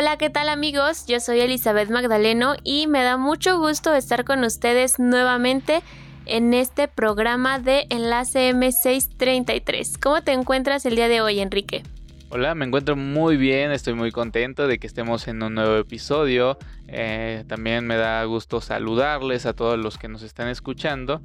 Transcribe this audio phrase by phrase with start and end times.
[0.00, 1.06] Hola, ¿qué tal amigos?
[1.08, 5.82] Yo soy Elizabeth Magdaleno y me da mucho gusto estar con ustedes nuevamente
[6.24, 9.98] en este programa de Enlace M633.
[10.00, 11.82] ¿Cómo te encuentras el día de hoy, Enrique?
[12.28, 16.58] Hola, me encuentro muy bien, estoy muy contento de que estemos en un nuevo episodio.
[16.86, 21.22] Eh, también me da gusto saludarles a todos los que nos están escuchando.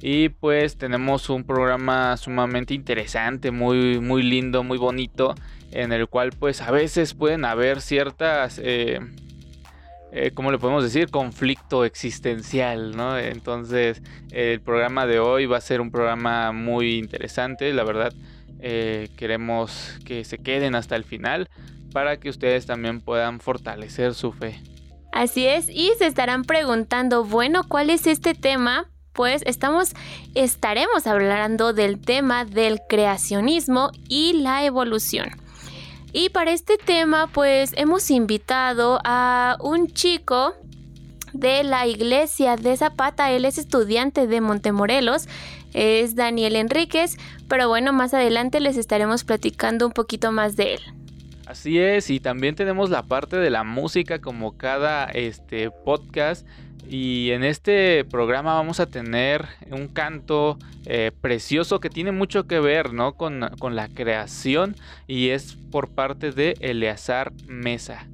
[0.00, 5.36] Y pues tenemos un programa sumamente interesante, muy, muy lindo, muy bonito,
[5.72, 8.60] en el cual pues a veces pueden haber ciertas...
[8.62, 9.00] Eh,
[10.12, 11.10] eh, ¿cómo le podemos decir?
[11.10, 13.18] Conflicto existencial, ¿no?
[13.18, 18.14] Entonces, el programa de hoy va a ser un programa muy interesante, la verdad.
[18.60, 21.50] Eh, queremos que se queden hasta el final
[21.92, 24.60] para que ustedes también puedan fortalecer su fe.
[25.12, 28.86] Así es, y se estarán preguntando, bueno, ¿cuál es este tema?
[29.12, 29.94] Pues estamos,
[30.34, 35.30] estaremos hablando del tema del creacionismo y la evolución.
[36.12, 40.54] Y para este tema, pues hemos invitado a un chico
[41.32, 43.30] de la iglesia de Zapata.
[43.30, 45.28] Él es estudiante de Montemorelos.
[45.74, 47.16] Es Daniel Enríquez.
[47.48, 50.80] Pero bueno, más adelante les estaremos platicando un poquito más de él.
[51.46, 56.44] Así es, y también tenemos la parte de la música como cada este podcast
[56.88, 62.60] y en este programa vamos a tener un canto eh, precioso que tiene mucho que
[62.60, 63.14] ver ¿no?
[63.14, 68.06] con, con, la creación y es por parte de Eleazar Mesa.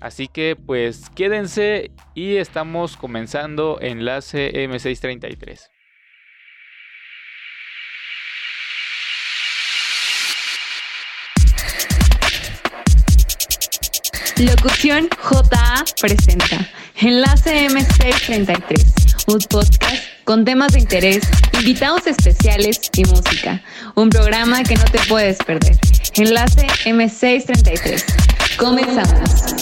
[0.00, 5.68] Así que pues quédense y estamos comenzando enlace M633.
[14.40, 21.20] Locución JA presenta Enlace M633, un podcast con temas de interés,
[21.58, 23.60] invitados especiales y música.
[23.96, 25.76] Un programa que no te puedes perder.
[26.16, 28.56] Enlace M633.
[28.56, 29.54] Comenzamos.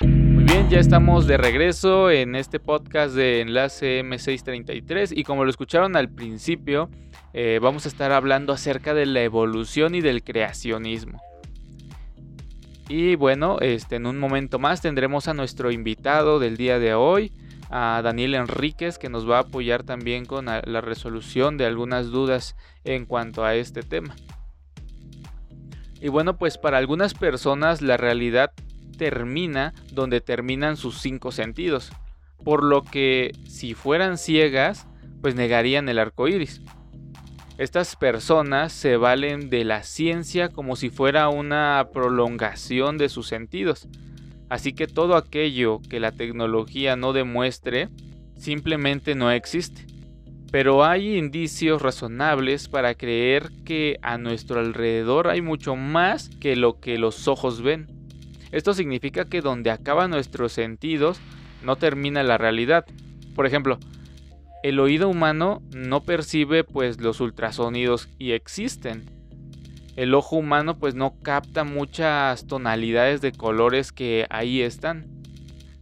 [0.00, 5.50] Muy bien, ya estamos de regreso en este podcast de Enlace M633 y como lo
[5.50, 6.90] escucharon al principio,
[7.32, 11.20] eh, vamos a estar hablando acerca de la evolución y del creacionismo.
[12.88, 17.32] Y bueno, este, en un momento más tendremos a nuestro invitado del día de hoy,
[17.70, 22.56] a Daniel Enríquez, que nos va a apoyar también con la resolución de algunas dudas
[22.84, 24.16] en cuanto a este tema.
[26.00, 28.52] Y bueno, pues para algunas personas la realidad
[28.96, 31.92] termina donde terminan sus cinco sentidos,
[32.44, 34.86] por lo que si fueran ciegas,
[35.20, 36.62] pues negarían el arco iris.
[37.58, 43.88] Estas personas se valen de la ciencia como si fuera una prolongación de sus sentidos.
[44.48, 47.88] Así que todo aquello que la tecnología no demuestre
[48.36, 49.86] simplemente no existe.
[50.52, 56.78] Pero hay indicios razonables para creer que a nuestro alrededor hay mucho más que lo
[56.78, 57.88] que los ojos ven.
[58.52, 61.20] Esto significa que donde acaban nuestros sentidos
[61.64, 62.86] no termina la realidad.
[63.34, 63.80] Por ejemplo,
[64.62, 69.04] el oído humano no percibe pues los ultrasonidos y existen.
[69.96, 75.06] El ojo humano pues no capta muchas tonalidades de colores que ahí están.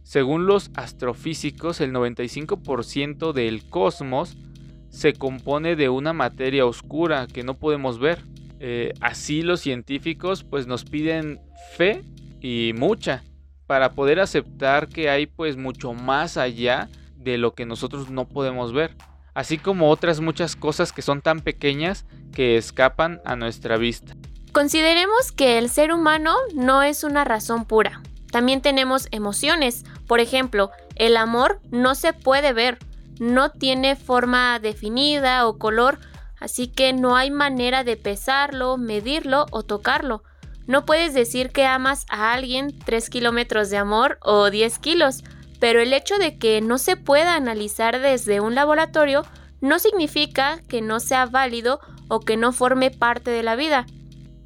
[0.03, 4.37] Según los astrofísicos, el 95% del cosmos
[4.89, 8.19] se compone de una materia oscura que no podemos ver.
[8.59, 11.39] Eh, así los científicos pues nos piden
[11.75, 12.01] fe
[12.41, 13.23] y mucha
[13.67, 16.89] para poder aceptar que hay pues mucho más allá
[17.31, 18.95] de lo que nosotros no podemos ver,
[19.33, 24.15] así como otras muchas cosas que son tan pequeñas que escapan a nuestra vista.
[24.51, 28.01] Consideremos que el ser humano no es una razón pura.
[28.31, 29.85] También tenemos emociones.
[30.07, 32.79] Por ejemplo, el amor no se puede ver,
[33.19, 35.99] no tiene forma definida o color,
[36.39, 40.23] así que no hay manera de pesarlo, medirlo o tocarlo.
[40.65, 45.23] No puedes decir que amas a alguien 3 kilómetros de amor o 10 kilos,
[45.59, 49.23] pero el hecho de que no se pueda analizar desde un laboratorio
[49.61, 53.85] no significa que no sea válido o que no forme parte de la vida.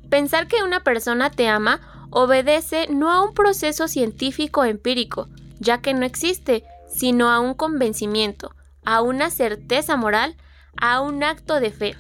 [0.10, 5.94] Pensar que una persona te ama obedece no a un proceso científico empírico, ya que
[5.94, 8.54] no existe, sino a un convencimiento,
[8.84, 10.36] a una certeza moral,
[10.80, 11.96] a un acto de fe.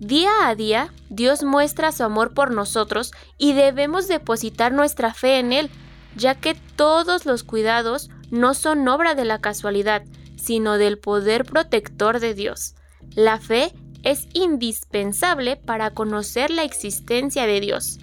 [0.00, 5.52] Día a día, Dios muestra su amor por nosotros y debemos depositar nuestra fe en
[5.52, 5.70] Él
[6.16, 10.02] ya que todos los cuidados no son obra de la casualidad,
[10.36, 12.74] sino del poder protector de Dios.
[13.14, 13.72] La fe
[14.02, 17.98] es indispensable para conocer la existencia de Dios.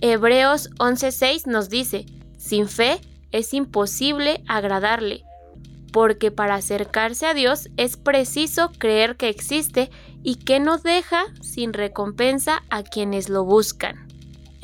[0.00, 2.06] Hebreos 11:6 nos dice,
[2.36, 3.00] sin fe
[3.30, 5.24] es imposible agradarle,
[5.92, 9.90] porque para acercarse a Dios es preciso creer que existe
[10.22, 14.03] y que no deja sin recompensa a quienes lo buscan.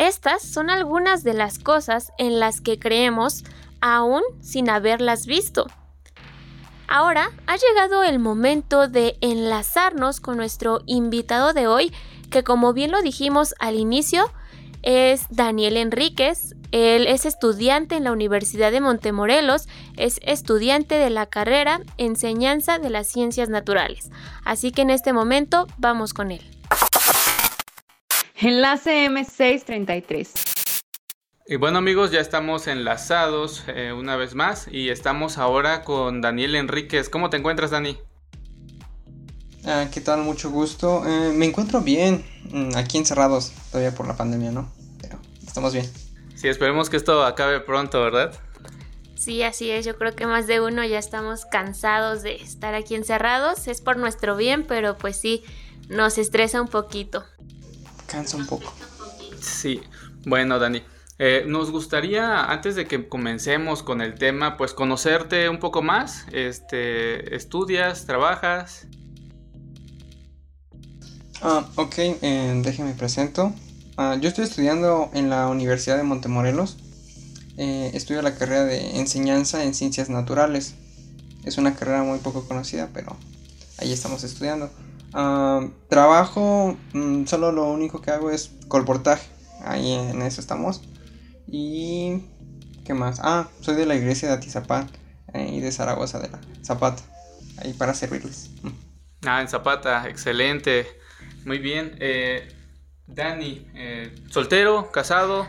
[0.00, 3.44] Estas son algunas de las cosas en las que creemos
[3.82, 5.66] aún sin haberlas visto.
[6.88, 11.92] Ahora ha llegado el momento de enlazarnos con nuestro invitado de hoy,
[12.30, 14.32] que como bien lo dijimos al inicio,
[14.82, 16.54] es Daniel Enríquez.
[16.72, 19.68] Él es estudiante en la Universidad de Montemorelos,
[19.98, 24.10] es estudiante de la carrera Enseñanza de las Ciencias Naturales.
[24.46, 26.40] Así que en este momento vamos con él.
[28.42, 30.28] Enlace M633.
[31.46, 36.54] Y bueno amigos, ya estamos enlazados eh, una vez más y estamos ahora con Daniel
[36.54, 37.10] Enríquez.
[37.10, 37.98] ¿Cómo te encuentras, Dani?
[39.66, 40.22] Ah, ¿Qué tal?
[40.22, 41.02] Mucho gusto.
[41.06, 44.72] Eh, me encuentro bien, mm, aquí encerrados todavía por la pandemia, ¿no?
[45.02, 45.86] Pero estamos bien.
[46.34, 48.32] Sí, esperemos que esto acabe pronto, ¿verdad?
[49.16, 49.84] Sí, así es.
[49.84, 53.68] Yo creo que más de uno ya estamos cansados de estar aquí encerrados.
[53.68, 55.44] Es por nuestro bien, pero pues sí,
[55.90, 57.22] nos estresa un poquito
[58.10, 58.72] cansa un poco.
[59.40, 59.80] Sí,
[60.26, 60.82] bueno, Dani.
[61.18, 66.24] Eh, nos gustaría, antes de que comencemos con el tema, pues conocerte un poco más.
[66.32, 68.06] Este, ¿Estudias?
[68.06, 68.86] ¿Trabajas?
[71.42, 73.52] Ah, ok, eh, déjeme presento.
[73.96, 76.78] Ah, yo estoy estudiando en la Universidad de Montemorelos.
[77.58, 80.74] Eh, estudio la carrera de enseñanza en ciencias naturales.
[81.44, 83.14] Es una carrera muy poco conocida, pero
[83.76, 84.70] ahí estamos estudiando.
[85.12, 89.28] Ah, trabajo, mm, solo lo único que hago es colportaje.
[89.64, 90.82] Ahí en eso estamos.
[91.46, 92.22] Y.
[92.84, 93.20] ¿Qué más?
[93.22, 94.90] Ah, soy de la iglesia de Atizapán
[95.34, 97.02] eh, y de Zaragoza, de la Zapata.
[97.58, 98.50] Ahí para servirles.
[99.26, 100.86] Ah, en Zapata, excelente.
[101.44, 101.96] Muy bien.
[102.00, 102.48] Eh,
[103.06, 104.90] Dani, eh, ¿soltero?
[104.90, 105.46] ¿Casado?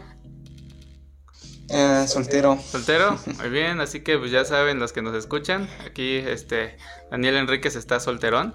[2.08, 2.60] soltero.
[2.60, 3.18] ¿Soltero?
[3.38, 5.70] Muy bien, así que pues ya saben los que nos escuchan.
[5.86, 6.76] Aquí este
[7.10, 8.54] Daniel Enríquez está solterón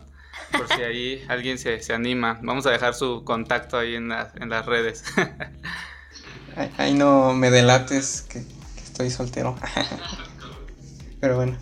[0.53, 2.39] por si ahí alguien se, anima.
[2.43, 5.05] Vamos a dejar su contacto ahí en, las redes.
[6.79, 8.43] ahí no me delates que,
[8.83, 9.57] estoy soltero.
[11.21, 11.59] Pero bueno.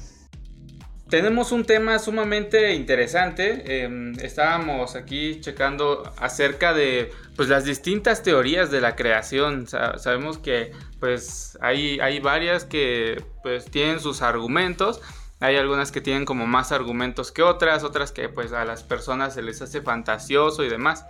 [1.09, 3.85] Tenemos un tema sumamente interesante.
[3.85, 9.67] Em, estábamos aquí checando acerca de pues, las distintas teorías de la creación.
[9.67, 15.01] sabemos que pues, hay, hay varias que pues, tienen sus argumentos
[15.41, 19.35] hay algunas que tienen como más argumentos que otras, otras que pues a las personas
[19.35, 21.05] se les hace fantasioso y demás.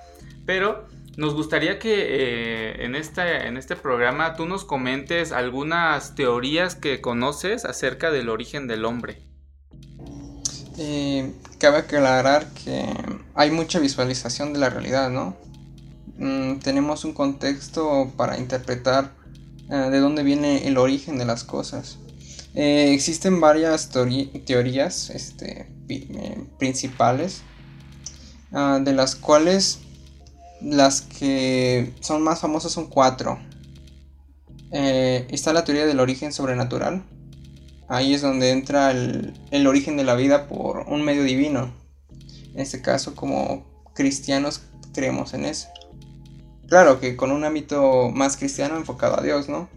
[0.47, 0.87] Pero
[1.17, 7.01] nos gustaría que eh, en, esta, en este programa tú nos comentes algunas teorías que
[7.01, 9.23] conoces acerca del origen del hombre.
[10.77, 12.93] Eh, cabe aclarar que
[13.35, 15.37] hay mucha visualización de la realidad, ¿no?
[16.19, 19.13] Mm, tenemos un contexto para interpretar
[19.71, 21.99] eh, de dónde viene el origen de las cosas.
[22.55, 27.43] Eh, existen varias teorías este, eh, principales,
[28.53, 29.81] ah, de las cuales
[30.61, 33.39] las que son más famosas son cuatro.
[34.71, 37.03] Eh, está la teoría del origen sobrenatural.
[37.89, 41.73] Ahí es donde entra el, el origen de la vida por un medio divino.
[42.55, 44.63] En este caso, como cristianos,
[44.93, 45.69] creemos en eso.
[46.69, 49.69] Claro que con un ámbito más cristiano enfocado a Dios, ¿no?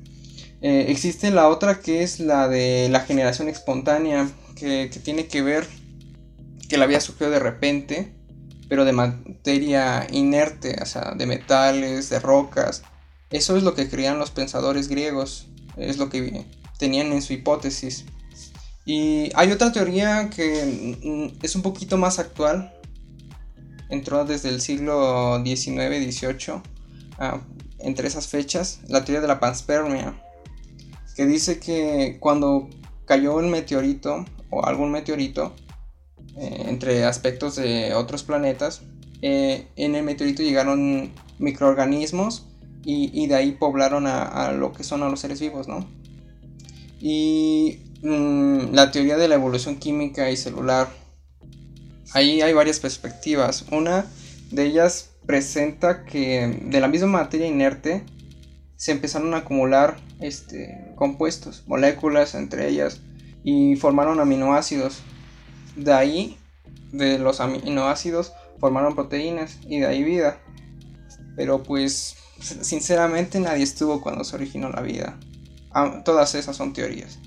[0.61, 5.67] Eh, existe la otra que es la de la generación espontánea, que, tiene que ver
[6.67, 8.13] que la vida surgió de repente,
[8.67, 12.81] pero de materia inerte, o sea, de metales, de rocas.
[13.29, 15.47] Eso es lo que creían los pensadores griegos,
[15.77, 16.45] es lo que
[16.79, 18.05] tenían en su hipótesis.
[18.85, 22.73] Y hay otra teoría que mm, es un poquito más actual,
[23.89, 26.61] entró desde el siglo XIX-XVIII,
[27.19, 27.41] ah,
[27.79, 30.15] entre esas fechas, la teoría de la panspermia
[31.17, 32.69] que dice que cuando
[33.05, 35.51] cayó un meteorito o algún meteorito
[36.37, 38.83] eh, entre aspectos de otros planetas,
[39.23, 42.45] eh, en el meteorito llegaron microorganismos
[42.89, 45.85] y, de ahí poblaron a, lo que son a los seres vivos, ¿no?
[47.01, 50.87] Y mm, la teoría de la evolución química y celular,
[52.13, 53.65] ahí hay varias perspectivas.
[53.71, 54.05] Una
[54.51, 58.05] de ellas presenta que de la misma materia inerte
[58.77, 63.01] se empezaron a acumular este, compuestos, moléculas entre ellas,
[63.43, 65.01] y formaron aminoácidos.
[65.75, 66.37] De ahí,
[66.91, 70.39] de los aminoácidos, formaron proteínas y de ahí vida.
[71.35, 75.17] Pero pues, sinceramente nadie estuvo cuando se originó la vida.
[75.71, 77.19] Ah, todas esas son teorías.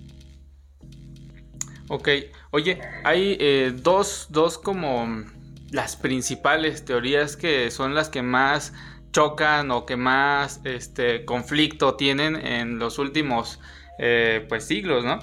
[1.89, 2.09] Ok,
[2.51, 5.25] oye, hay eh, dos, dos como
[5.71, 8.73] las principales teorías que son las que más
[9.13, 13.61] chocan o que más este, conflicto tienen en los últimos
[13.99, 15.19] eh, pues, siglos, ¿no?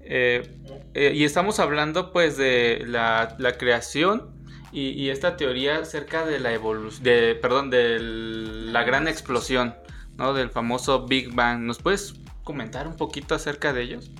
[0.00, 0.56] Eh,
[0.94, 4.30] eh, y estamos hablando pues de la, creación
[4.72, 9.74] y, esta teoría acerca de la evolución, de, perdón, de la gran explosión,
[10.16, 10.34] ¿no?
[10.34, 11.60] Del famoso Big Bang.
[11.60, 14.10] ¿Nos puedes comentar un poquito acerca de ellos?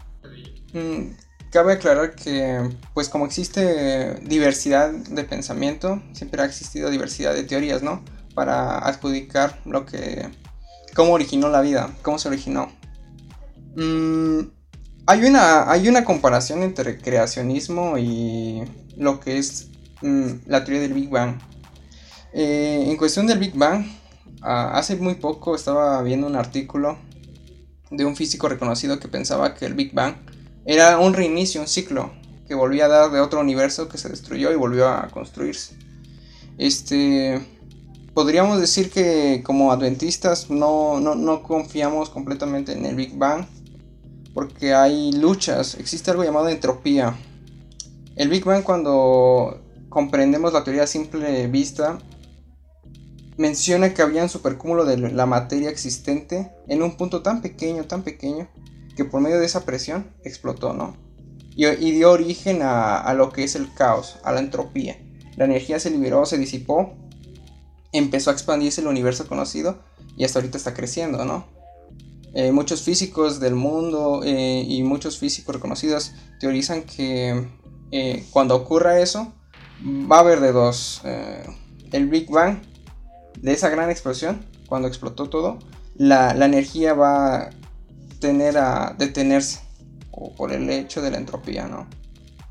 [0.72, 1.12] Mm,
[1.50, 7.82] cabe aclarar que, pues como existe diversidad de pensamiento, siempre ha existido diversidad de teorías,
[7.82, 8.02] ¿no?
[8.35, 10.28] Para adjudicar lo que...
[10.94, 12.70] cómo originó la vida, cómo se originó.
[13.76, 14.40] Mm,
[15.06, 18.62] hay, una, hay una comparación entre creacionismo y
[18.97, 19.68] lo que es
[20.02, 21.38] mm, la teoría del Big Bang.
[22.32, 23.87] Eh, en cuestión del Big Bang,
[24.42, 26.99] hace muy poco estaba viendo un artículo
[27.90, 30.14] de un físico reconocido que pensaba que el Big Bang
[30.64, 32.12] era un reinicio, un ciclo
[32.47, 35.76] que volvía a dar de otro universo que se destruyó y volvió a construirse.
[36.56, 37.40] Este,
[38.18, 43.46] podríamos decir que como adventistas no, no, confiamos completamente en el Big Bang
[44.34, 47.16] porque hay luchas, existe algo llamado entropía.
[48.16, 52.00] El Big Bang cuando comprendemos la teoría simple vista
[53.37, 58.02] menciona que había un supercúmulo de la materia existente en un punto tan pequeño, tan
[58.02, 58.48] pequeño,
[58.96, 60.96] que por medio de esa presión explotó, ¿no?
[61.54, 64.98] Y, dio origen a, lo que es el caos, a la entropía.
[65.37, 66.96] La energía se liberó, se disipó,
[67.92, 69.78] empezó a expandirse el universo conocido
[70.16, 71.47] y hasta ahorita está creciendo, ¿no?
[72.35, 77.49] Eh, muchos físicos del mundo eh, y muchos físicos reconocidos teorizan que
[77.90, 79.33] eh, cuando ocurra eso,
[79.83, 81.00] va a haber de dos.
[81.92, 82.59] el Big Bang,
[83.40, 85.59] de esa gran explosión, cuando explotó todo,
[85.97, 87.50] la, la energía va a
[88.21, 89.61] tener a detenerse
[90.11, 91.87] o por el hecho de la entropía, ¿no?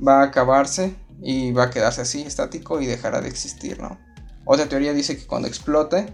[0.05, 3.97] Va a acabarse y va a quedarse así, estático y dejará de existir, ¿no?
[4.47, 6.07] Otra teoría dice que cuando explote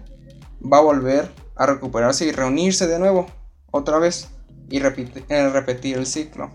[0.60, 3.26] va a volver a recuperarse y reunirse de nuevo,
[3.70, 4.28] otra vez,
[4.68, 6.50] y eh, repetir el ciclo.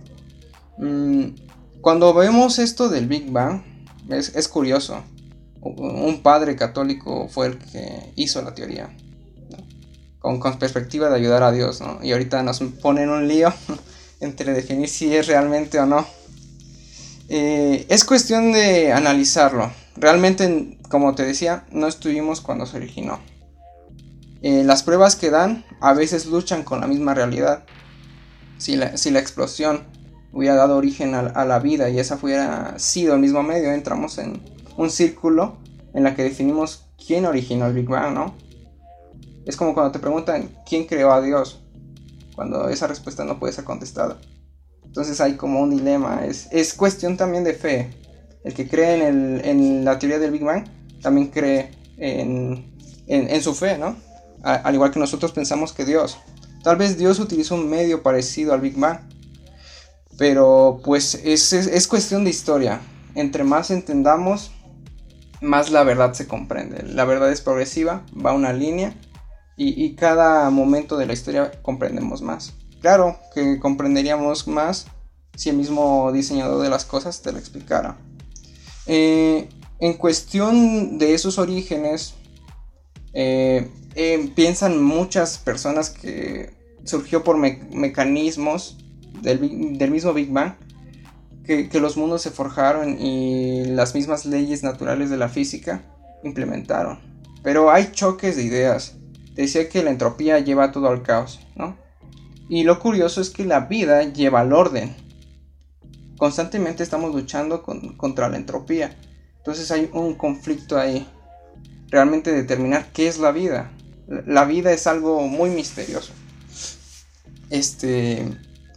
[0.78, 1.28] Mm,
[1.82, 3.64] cuando vemos esto del Big Bang,
[4.10, 5.04] es, curioso.
[5.62, 8.90] Un padre católico fue el que hizo la teoría
[10.20, 12.00] con, perspectiva de ayudar a Dios, ¿no?
[12.04, 13.54] Y ahorita nos ponen un lío
[14.20, 16.06] entre definir si es realmente o no.
[17.30, 19.72] Eh, es cuestión de analizarlo.
[19.96, 23.20] Realmente, como te decía, no estuvimos cuando se originó.
[24.42, 27.64] Eh, las pruebas que dan a veces luchan con la misma realidad.
[28.58, 29.84] Si la, si la explosión
[30.32, 34.42] hubiera dado origen a, la vida y esa fuera sido el mismo medio, entramos en
[34.78, 35.58] un círculo
[35.94, 38.36] en la que definimos quién originó el Big Bang, ¿no?
[39.46, 41.62] Es como cuando te preguntan quién creó a Dios,
[42.36, 44.20] cuando esa respuesta no puede ser contestada.
[44.84, 47.90] Entonces hay como un dilema, es, cuestión también de fe.
[48.44, 50.66] El que cree en, la teoría del Big Bang
[51.02, 53.96] también cree en, su fe, ¿no?
[54.44, 56.18] al igual que nosotros pensamos que Dios.
[56.64, 59.00] Tal vez Dios utilizó un medio parecido al Big Bang,
[60.18, 62.82] pero pues es, es cuestión de historia.
[63.16, 64.52] Entre más entendamos,
[65.42, 66.84] más la verdad se comprende.
[66.84, 68.94] La verdad es progresiva, va una línea
[69.62, 72.54] y, cada momento de la historia comprendemos más.
[72.80, 74.88] Claro que comprenderíamos más
[75.36, 77.98] si el mismo diseñador de las cosas te lo explicara.
[78.88, 79.50] Eh,
[79.80, 82.16] en cuestión de esos orígenes,
[83.14, 88.78] eh, eh, piensan muchas personas que surgió por mecanismos
[89.22, 89.40] del,
[89.90, 90.56] mismo Big Bang,
[91.44, 95.84] que, que, los mundos se forjaron y las mismas leyes naturales de la física
[96.24, 97.00] implementaron.
[97.42, 99.00] Pero hay choques de ideas
[99.42, 101.78] decía que la entropía lleva todo al caos, ¿no?
[102.50, 104.96] Y lo curioso es que la vida lleva al orden.
[106.18, 108.98] Constantemente estamos luchando contra la entropía.
[109.50, 111.08] Entonces hay un conflicto ahí.
[111.90, 113.72] Realmente determinar qué es la vida.
[114.08, 116.14] La vida es algo muy misterioso.
[117.50, 118.28] Este.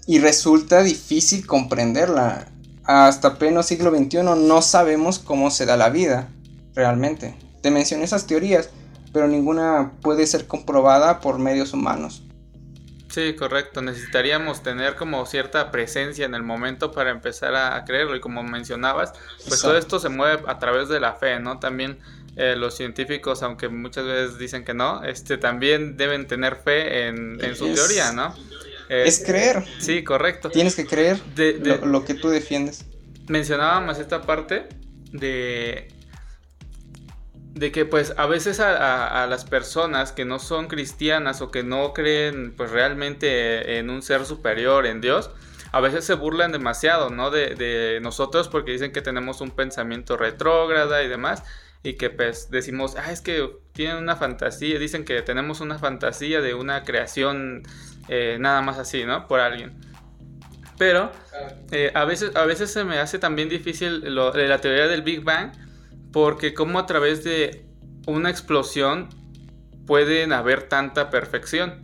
[0.07, 2.49] Y resulta difícil comprenderla.
[2.85, 6.29] Hasta pleno siglo XXI no sabemos cómo se da la vida.
[6.75, 7.35] Realmente.
[7.61, 8.71] Te mencioné esas teorías
[9.13, 12.23] pero ninguna puede ser comprobada por medios humanos.
[13.13, 13.83] Sí, correcto.
[13.83, 18.17] Necesitaríamos tener como cierta presencia en el momento para empezar a, creerlo.
[18.17, 19.13] Y como mencionabas,
[19.47, 21.59] pues todo esto se mueve a través de la fe, ¿no?
[21.59, 21.99] También
[22.37, 27.39] eh, los científicos, aunque muchas veces dicen que no, este también deben tener fe en,
[27.55, 28.35] su teoría, ¿no?
[28.89, 29.63] es creer.
[29.79, 30.49] Sí, correcto.
[30.49, 31.21] Tienes que creer
[31.85, 32.87] lo que tú defiendes.
[33.29, 34.69] Mencionábamos esta parte
[35.13, 35.89] de
[37.55, 41.93] de que pues a veces a, las personas que no son cristianas o que no
[41.93, 45.31] creen pues realmente en un ser superior, en Dios,
[45.71, 47.31] a veces se burlan demasiado, ¿no?
[47.31, 51.43] De, nosotros porque dicen que tenemos un pensamiento retrógrada y demás.
[51.85, 56.41] Y que pues decimos, ah, es que tienen una fantasía, dicen que tenemos una fantasía
[56.41, 57.65] de una creación
[58.09, 59.27] eh, nada más así, ¿no?
[59.27, 59.73] Por alguien.
[60.79, 61.11] Pero
[61.73, 65.53] eh, a, veces, a veces se me hace también difícil la teoría del Big Bang
[66.13, 67.65] porque como a través de
[68.07, 69.09] una explosión
[69.87, 71.83] pueden haber tanta perfección.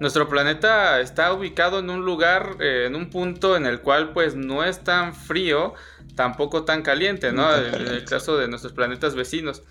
[0.00, 4.36] Nuestro planeta está ubicado en un lugar, eh, en un punto en el cual pues
[4.36, 5.74] no es tan frío,
[6.14, 7.54] tampoco tan caliente, ¿no?
[7.54, 9.62] En, el caso de nuestros planetas vecinos.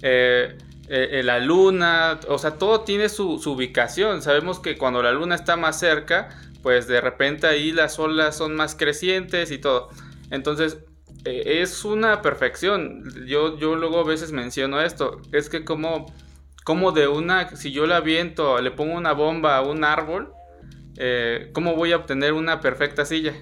[0.00, 0.56] Eh,
[0.88, 4.22] eh, la luna, o sea, todo tiene su, ubicación.
[4.22, 6.28] Sabemos que cuando la luna está más cerca,
[6.62, 9.90] pues de repente ahí las olas son más crecientes y todo.
[10.30, 10.78] Entonces,
[11.24, 13.04] es una perfección.
[13.26, 15.20] Yo, yo luego a veces menciono esto.
[15.32, 16.06] Es que como
[16.64, 20.32] como de una, si yo la aviento, le pongo una bomba a un árbol,
[20.96, 23.34] eh, ¿cómo voy a obtener una perfecta silla?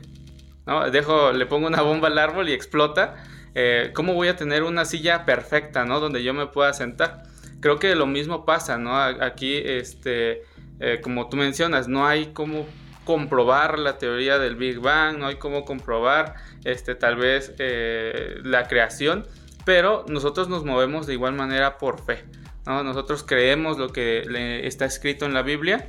[0.66, 0.90] ¿No?
[0.90, 3.24] Dejo, le pongo una bomba al árbol y explota.
[3.54, 6.00] Eh, ¿Cómo voy a tener una silla perfecta, ¿no?
[6.00, 7.22] Donde yo me pueda sentar.
[7.60, 8.96] Creo que lo mismo pasa, ¿no?
[9.00, 10.42] Aquí, este,
[10.80, 12.66] eh, como tú mencionas, no hay cómo
[13.04, 19.26] comprobar la teoría del Big Bang, no hay cómo comprobar, este, tal vez la creación,
[19.64, 22.24] pero nosotros nos movemos de igual manera por fe.
[22.64, 24.22] Nosotros creemos lo que
[24.64, 25.88] está escrito en la Biblia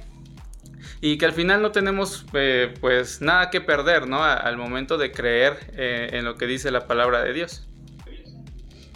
[1.01, 4.23] y que al final no tenemos eh, pues nada que perder, ¿no?
[4.23, 7.67] al momento de creer eh, en lo que dice la palabra de Dios.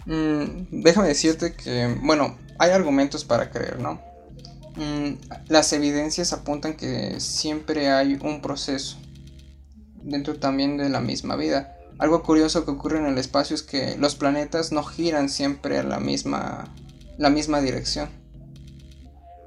[0.06, 4.02] Mm, déjame decirte que, bueno, hay argumentos para creer, ¿no?
[4.78, 5.16] Mm,
[5.50, 8.98] las evidencias apuntan que siempre hay un proceso
[10.04, 11.76] dentro también de la misma vida.
[11.98, 15.84] Algo curioso que ocurre en el espacio es que los planetas no giran siempre a
[15.84, 16.72] la misma
[17.18, 18.10] la misma dirección.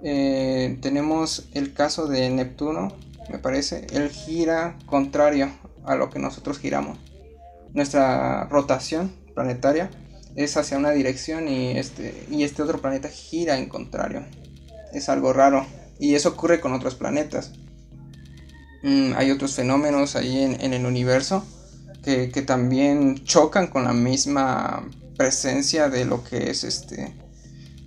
[0.02, 2.92] Eh, tenemos el caso de Neptuno,
[3.30, 5.50] me parece, él gira contrario
[5.84, 6.98] a lo que nosotros giramos.
[7.72, 9.90] Nuestra rotación planetaria
[10.34, 14.24] es hacia una dirección y este, y este otro planeta gira en contrario.
[14.92, 15.66] Es algo raro
[15.98, 17.52] y eso ocurre con otros planetas.
[18.82, 21.44] Mm, hay otros fenómenos ahí en, el universo
[22.02, 27.14] que, que, también chocan con la misma presencia de lo que es este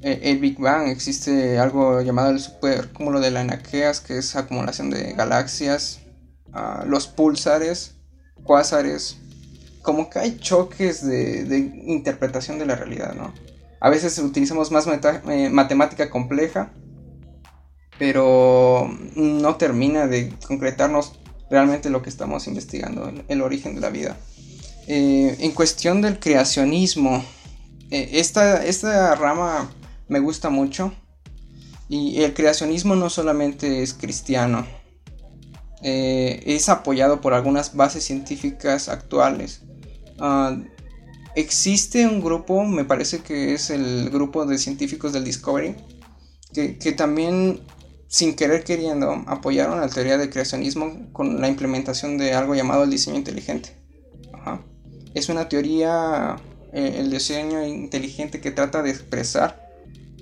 [0.04, 4.90] eh, el Big Bang, existe algo llamado el supercúmulo de la Enaqueas, que es acumulación
[4.90, 6.02] de galaxias,
[6.52, 7.96] ah, los pulsares,
[8.44, 9.18] cuásares,
[9.82, 13.34] como que hay choques de, interpretación de la realidad, ¿no?
[13.80, 16.74] A veces utilizamos más eh, matemática compleja,
[18.00, 21.14] pero no termina de concretarnos
[21.50, 24.18] realmente lo que estamos investigando, el, origen de la vida.
[24.88, 27.24] Eh, en cuestión del creacionismo,
[27.90, 29.70] esta, esta rama
[30.08, 30.94] me gusta mucho.
[31.90, 34.66] Y el creacionismo no solamente es cristiano,
[35.84, 39.62] eh, es apoyado por algunas bases científicas actuales.
[40.18, 40.58] Ah,
[41.36, 45.76] existe un grupo, me parece que es el grupo de científicos del Discovery,
[46.54, 47.60] que, también
[48.14, 52.92] sin querer queriendo apoyaron la teoría del creacionismo con la implementación de algo llamado el
[52.92, 53.72] diseño inteligente.
[55.16, 56.36] Es una teoría,
[56.74, 59.68] eh, el diseño inteligente que trata de expresar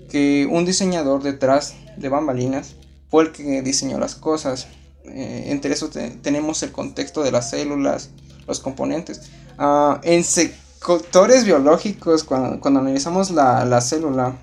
[0.09, 2.75] que un diseñador detrás de bambalinas
[3.09, 4.67] fue el que diseñó las cosas.
[5.03, 5.89] Eh, entre eso
[6.21, 8.11] tenemos el contexto de las células,
[8.47, 9.29] los componentes.
[9.57, 14.37] Ah, en sectores biológicos, cuando, analizamos la, célula,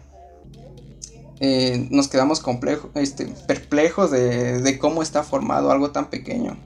[1.40, 2.42] eh, nos quedamos
[2.94, 6.56] este, perplejos de, cómo está formado algo tan pequeño.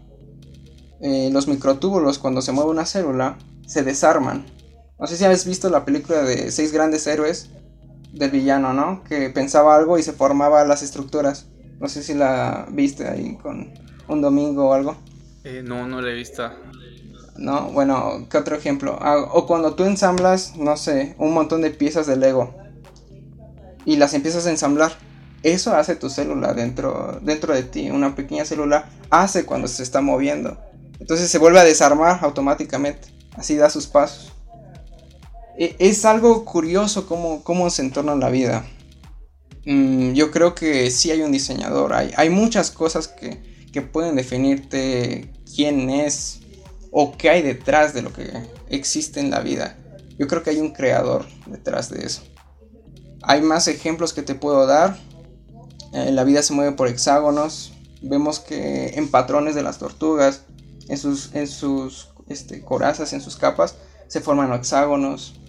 [1.01, 4.47] Eh, los microtúbulos, cuando se mueve una célula, se desarman.
[4.99, 7.51] No sé si habéis visto la película de Seis Grandes Héroes
[8.13, 9.03] del villano, ¿no?
[9.05, 11.47] Que pensaba algo y se formaba las estructuras.
[11.81, 13.75] No sé si la viste ahí con
[14.09, 14.97] un domingo o algo.
[15.45, 16.49] Eh, no, no la he visto.
[17.37, 18.97] No, bueno, ¿qué otro ejemplo?
[19.01, 22.62] Ah, o cuando tú ensamblas, no sé, un montón de piezas de Lego
[23.85, 24.93] y las empiezas a ensamblar.
[25.43, 27.91] Eso hace tu célula dentro, dentro de ti.
[27.91, 30.59] Una pequeña célula hace cuando se está moviendo.
[31.01, 33.09] Entonces se vuelve a desarmar automáticamente.
[33.37, 34.33] Así da sus pasos.
[35.59, 38.65] E, es algo curioso cómo, cómo se entorna la vida.
[39.65, 44.17] Mm, yo creo que sí hay un diseñador, hay, hay muchas cosas que, que, pueden
[44.17, 46.41] definirte quién es
[46.91, 48.29] o qué hay detrás de lo que
[48.69, 49.79] existe en la vida.
[50.19, 52.23] Yo creo que hay un creador detrás de eso.
[53.23, 54.99] Hay más ejemplos que te puedo dar.
[55.93, 57.73] Eh, la vida se mueve por hexágonos.
[58.03, 60.43] Vemos que en patrones de las tortugas,
[60.89, 63.77] en sus, en sus este, corazas, en sus capas,
[64.09, 65.41] se forman hexágonos.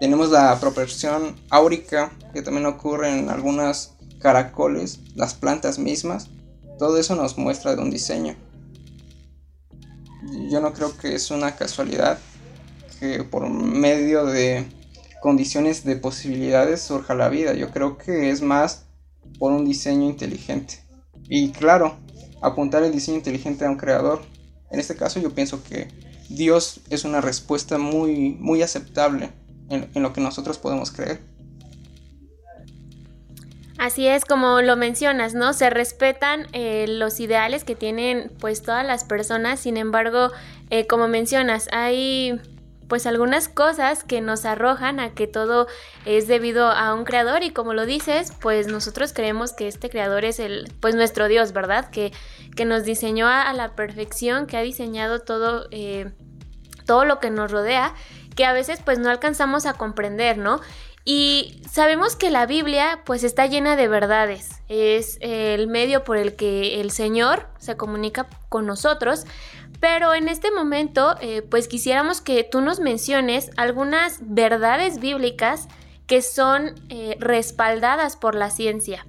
[0.00, 6.28] Tenemos la proporción áurica, que también ocurre en algunas caracoles, las plantas mismas.
[6.78, 8.34] Todo eso nos muestra de un diseño.
[10.50, 12.18] Yo no creo que es una casualidad
[12.98, 14.66] que por medio de
[15.22, 17.54] condiciones de posibilidades surja la vida.
[17.54, 18.86] Yo creo que es más
[19.38, 20.80] por un diseño inteligente.
[21.28, 21.96] Y claro,
[22.42, 24.20] apuntar el diseño inteligente a un creador
[24.70, 25.88] En este caso yo pienso que
[26.28, 29.30] Dios es una respuesta muy, muy aceptable
[29.68, 31.20] en, lo que nosotros podemos creer.
[33.78, 35.52] Así es como lo mencionas, ¿no?
[35.52, 40.30] Se respetan eh, los ideales que tienen pues todas las personas, sin embargo,
[40.70, 42.40] eh, como mencionas, hay
[42.92, 45.66] pues algunas cosas que nos arrojan a que todo
[46.04, 50.26] es debido a un creador y como lo dices, pues nosotros creemos que este creador
[50.26, 51.88] es el, pues nuestro Dios, ¿verdad?
[51.88, 52.12] Que,
[52.54, 56.12] que nos diseñó a, la perfección, que ha diseñado todo, eh,
[56.84, 57.94] todo lo que nos rodea,
[58.36, 60.60] que a veces pues no alcanzamos a comprender, ¿no?
[61.06, 66.36] Y sabemos que la Biblia pues está llena de verdades, es el medio por el
[66.36, 69.24] que el Señor se comunica con nosotros,
[69.82, 75.66] pero en este momento, eh, pues quisiéramos que tú nos menciones algunas verdades bíblicas
[76.06, 79.04] que son eh, respaldadas por la ciencia.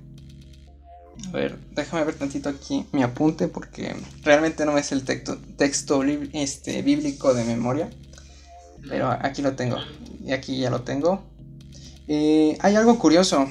[1.27, 5.37] A ver, déjame ver tantito aquí mi apunte porque realmente no es el texto,
[6.33, 7.91] este, bíblico de memoria.
[8.89, 9.77] Pero aquí lo tengo.
[10.25, 11.23] Y aquí ya lo tengo.
[12.07, 13.47] Eh, hay algo curioso.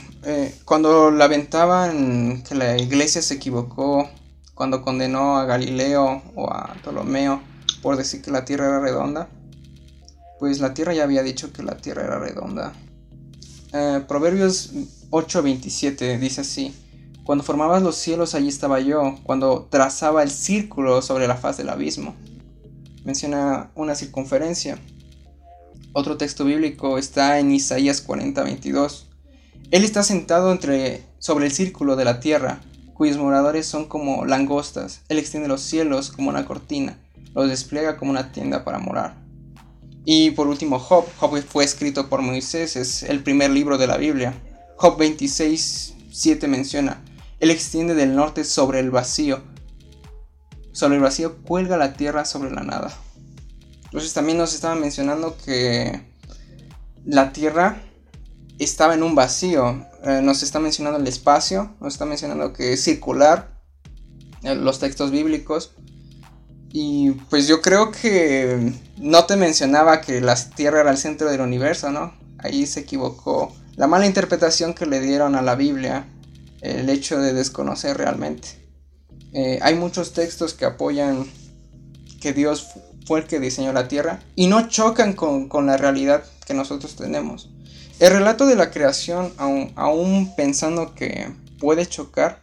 [0.64, 4.11] cuando lamentaban que la iglesia se equivocó
[4.55, 7.43] cuando condenó a Galileo o a Ptolomeo
[7.83, 9.29] por decir que la Tierra era redonda,
[10.38, 12.73] pues la Tierra ya había dicho que la Tierra era redonda.
[13.73, 14.73] Eh, Proverbios
[15.11, 16.75] 8:27 dice así,
[17.25, 21.69] cuando formabas los cielos allí estaba yo, cuando trazaba el círculo sobre la faz del
[21.69, 22.15] abismo.
[23.05, 24.79] Menciona una circunferencia.
[25.93, 29.07] Otro texto bíblico está en Isaías 40:22.
[29.71, 32.61] Él está sentado entre, sobre el círculo de la tierra,
[32.94, 35.02] cuyos moradores son como langostas.
[35.09, 36.98] Él extiende los cielos como una cortina,
[37.35, 39.16] los despliega como una tienda para morar.
[40.05, 41.05] Y por último, Job.
[41.18, 44.35] Job fue escrito por Moisés, es el primer libro de la Biblia.
[44.76, 47.02] Job 26, 7 menciona,
[47.38, 49.42] Él extiende del norte sobre el vacío.
[50.72, 52.92] Sobre el vacío cuelga la tierra sobre la nada.
[53.85, 56.00] Entonces también nos estaba mencionando que
[57.05, 57.83] la tierra
[58.64, 59.87] estaba en un vacío.
[60.05, 63.61] Eh, nos está mencionando el espacio, nos está mencionando que es circular,
[64.42, 65.72] eh, los textos bíblicos.
[66.70, 71.42] Y pues yo creo que no te mencionaba que la Tierra era el centro del
[71.42, 72.14] universo, ¿no?
[72.38, 73.55] Ahí se equivocó.
[73.77, 76.07] La mala interpretación que le dieron a la Biblia,
[76.62, 78.48] el hecho de desconocer realmente.
[79.33, 81.27] Eh, hay muchos textos que apoyan
[82.20, 82.68] que Dios
[83.07, 86.96] fue el que diseñó la Tierra y no chocan con, con la realidad que nosotros
[86.96, 87.52] tenemos.
[88.03, 91.29] El relato de la creación, aún, pensando que
[91.61, 92.43] puede chocar,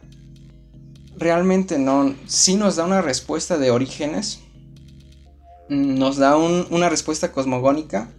[1.18, 4.40] realmente no, sí nos da una respuesta de orígenes,
[5.68, 8.10] nos da una respuesta cosmogónica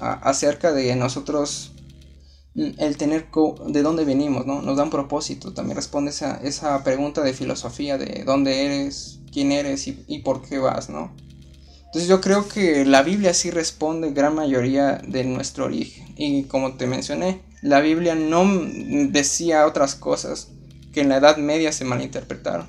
[0.00, 1.72] acerca de nosotros,
[2.54, 3.26] el tener
[3.66, 4.62] de dónde venimos, ¿no?
[4.62, 9.50] Nos da un propósito, también responde esa, esa pregunta de filosofía de dónde eres, quién
[9.50, 11.12] eres y, y por qué vas, ¿no?
[11.86, 16.07] Entonces yo creo que la Biblia sí responde gran mayoría de nuestro origen.
[16.20, 18.44] Y como te mencioné, la Biblia no
[19.10, 20.50] decía otras cosas
[20.92, 22.66] que en la Edad Media se malinterpretaron.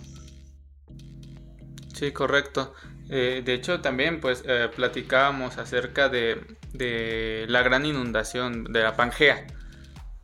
[1.96, 2.76] Sí, correcto.
[3.10, 6.38] Eh, de hecho, también pues eh, platicábamos acerca de,
[6.74, 9.48] de, la gran inundación de la Pangea.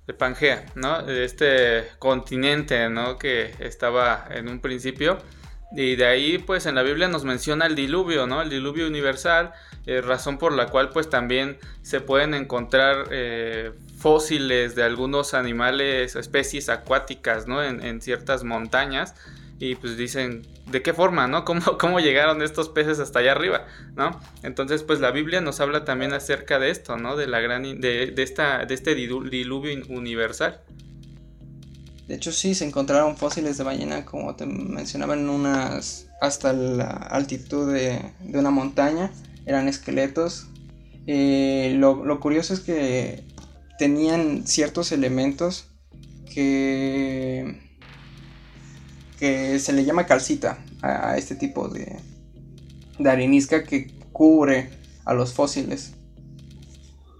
[0.05, 1.01] De Pangea, ¿no?
[1.01, 3.17] De este continente, ¿no?
[3.17, 5.17] Que estaba en un principio
[5.75, 8.41] y de ahí, pues en la Biblia nos menciona el diluvio, ¿no?
[8.41, 9.51] El diluvio universal,
[9.85, 16.15] eh, razón por la cual pues también se pueden encontrar eh, fósiles de algunos animales,
[16.15, 17.61] especies acuáticas, ¿no?
[17.61, 19.15] En, ciertas montañas.
[19.59, 21.43] Y pues dicen, ¿de qué forma, no?
[21.43, 24.19] ¿Cómo, ¿Cómo llegaron estos peces hasta allá arriba, no?
[24.43, 27.17] Entonces, pues la Biblia nos habla también acerca de esto, ¿no?
[27.17, 30.61] De la gran, de, de esta, de este diluvio universal.
[32.07, 36.07] De hecho, sí, se encontraron fósiles de ballena, como te mencionaba, en unas.
[36.21, 37.99] hasta la altitud de,
[38.33, 39.11] una montaña.
[39.45, 40.47] Eran esqueletos.
[41.07, 43.23] Eh, lo, curioso es que
[43.79, 45.71] tenían ciertos elementos
[46.31, 47.59] que.
[49.17, 51.97] que se le llama calcita a, este tipo de.
[52.99, 54.69] de arenisca que cubre
[55.05, 55.93] a los fósiles.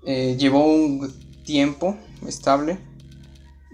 [0.05, 1.11] Eh, llevó un
[1.43, 2.77] tiempo estable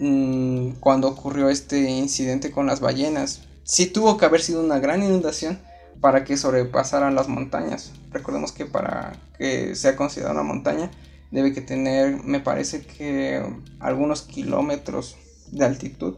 [0.04, 3.44] Mm, cuando ocurrió este incidente con las ballenas.
[3.64, 5.60] Sí tuvo que haber sido una gran inundación
[6.02, 7.92] para que sobrepasaran las montañas.
[8.10, 10.90] Recordemos que para que sea considerada una montaña
[11.30, 13.46] debe que tener, me parece que
[13.80, 15.18] algunos kilómetros
[15.52, 16.16] de altitud.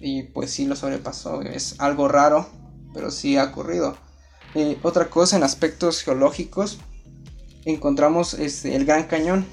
[0.00, 1.42] Y pues sí lo sobrepasó.
[1.42, 2.48] Es algo raro,
[2.92, 3.96] pero sí ha ocurrido.
[4.56, 6.80] Eh, otra cosa en aspectos geológicos,
[7.64, 9.46] encontramos este, el Gran Cañón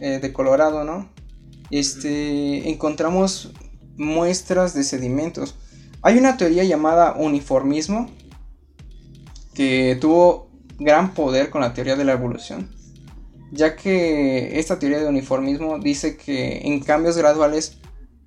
[0.00, 1.15] eh, de Colorado, ¿no?
[1.70, 3.52] Este, encontramos
[3.96, 5.54] muestras de sedimentos.
[6.02, 8.10] Hay una teoría llamada uniformismo
[9.54, 12.70] que tuvo gran poder con la teoría de la evolución,
[13.50, 17.78] ya que esta teoría de uniformismo dice que en cambios graduales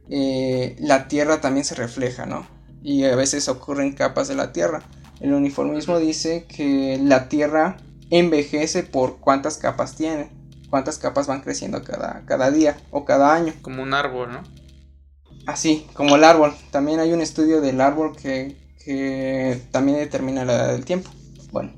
[0.10, 2.47] eh, la Tierra también se refleja, ¿no?
[2.82, 4.82] Y a veces ocurren capas de la Tierra.
[5.19, 7.78] El uniformismo dice que la Tierra
[8.10, 10.30] envejece por cuántas capas tiene,
[10.69, 13.53] cuántas capas van creciendo cada, cada día o cada año.
[13.62, 14.43] Como un árbol, ¿no?
[15.45, 16.53] Así, como el árbol.
[16.71, 18.55] También hay un estudio del árbol que,
[19.71, 21.10] también determina la edad del tiempo.
[21.51, 21.73] Bueno,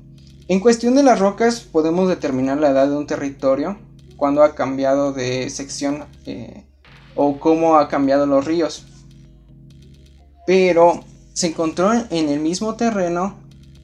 [0.48, 3.78] en cuestión de las rocas podemos determinar la edad de un territorio
[4.16, 6.64] cuando ha cambiado de sección eh,
[7.14, 8.86] o cómo ha cambiado los ríos.
[10.46, 13.38] Pero se encontró en el mismo terreno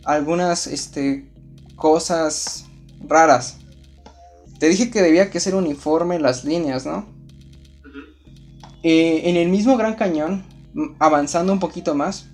[0.04, 1.30] algunas este,
[1.76, 2.66] cosas
[3.06, 3.57] raras.
[4.58, 7.06] Te dije que debía que ser uniforme las líneas, ¿no?
[8.82, 10.44] Eh, en el mismo Gran Cañón,
[10.98, 12.26] avanzando un poquito más,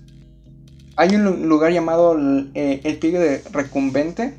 [0.95, 4.37] hay un lugar llamado el, eh, el de Recumbente,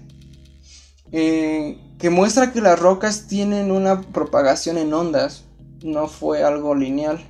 [1.13, 5.45] eh, que muestra que las rocas tienen una propagación en ondas,
[5.83, 7.21] no fue algo lineal.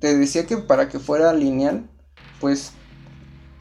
[0.00, 1.88] Te decía que para que fuera lineal,
[2.40, 2.72] pues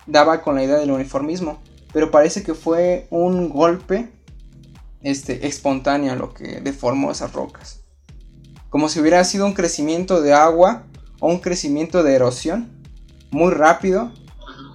[0.05, 1.59] daba con la idea del uniformismo,
[1.93, 4.09] pero parece que fue un golpe
[5.03, 7.81] este, espontáneo lo que deformó esas rocas
[8.71, 10.85] como si hubiera sido un crecimiento de agua
[11.19, 12.71] o un crecimiento de erosión
[13.29, 14.13] muy rápido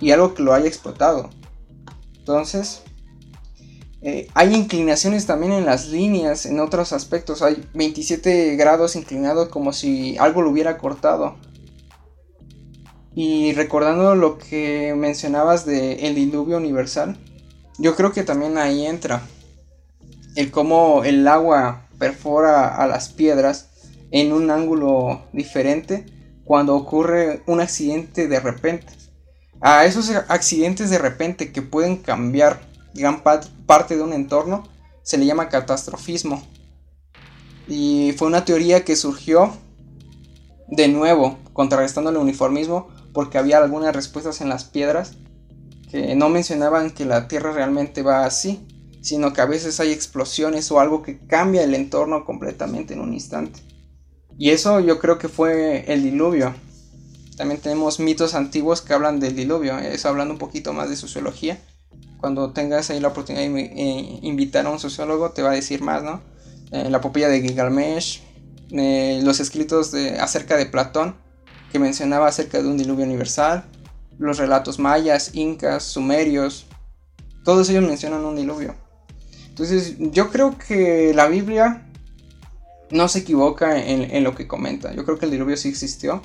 [0.00, 1.30] y algo que lo haya explotado.
[2.18, 2.82] Entonces,
[4.02, 7.40] eh, hay inclinaciones también en las líneas, en otros aspectos.
[7.40, 11.36] Hay 27 grados inclinados como si algo lo hubiera cortado.
[13.14, 17.16] Y recordando lo que mencionabas del el diluvio universal,
[17.78, 19.22] yo creo que también ahí entra
[20.36, 23.70] el cómo el agua perfora a las piedras
[24.10, 26.06] en un ángulo diferente
[26.44, 28.92] cuando ocurre un accidente de repente.
[29.60, 32.60] A esos accidentes de repente que pueden cambiar
[32.94, 34.68] gran parte de un entorno
[35.02, 36.42] se le llama catastrofismo.
[37.66, 39.52] Y fue una teoría que surgió
[40.68, 45.14] de nuevo, contrarrestando el uniformismo, porque había algunas respuestas en las piedras
[45.90, 48.66] que no mencionaban que la Tierra realmente va así,
[49.06, 53.14] sino que a veces hay explosiones o algo que cambia el entorno completamente en un
[53.14, 53.60] instante.
[54.36, 56.52] Y eso yo creo que fue el diluvio.
[57.36, 61.56] También tenemos mitos antiguos que hablan del diluvio, eso hablando un poquito más de sociología.
[62.18, 65.82] Cuando tengas ahí la oportunidad de eh, invitar a un sociólogo, te va a decir
[65.82, 66.20] más, ¿no?
[66.72, 68.22] Eh, la popilla de Gilgamesh,
[68.72, 71.14] eh, los escritos de, acerca de Platón,
[71.70, 73.66] que mencionaba acerca de un diluvio universal,
[74.18, 76.66] los relatos mayas, incas, sumerios,
[77.44, 78.74] todos ellos mencionan un diluvio.
[79.56, 81.86] Entonces, yo creo que la Biblia
[82.90, 84.92] no se equivoca en, lo que comenta.
[84.92, 86.20] Yo creo que el diluvio sí existió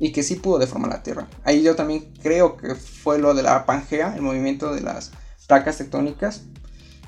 [0.00, 1.28] y que sí pudo deformar la Tierra.
[1.44, 5.12] Ahí yo también creo que fue lo de la Pangea, el movimiento de las
[5.46, 6.42] placas tectónicas.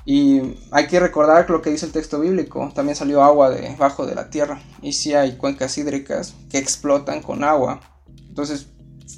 [0.05, 2.71] Y hay que recordar lo que dice el texto bíblico.
[2.73, 4.61] También salió agua debajo de la Tierra.
[4.81, 7.81] Y sí hay cuencas hídricas que explotan con agua.
[8.29, 8.67] Entonces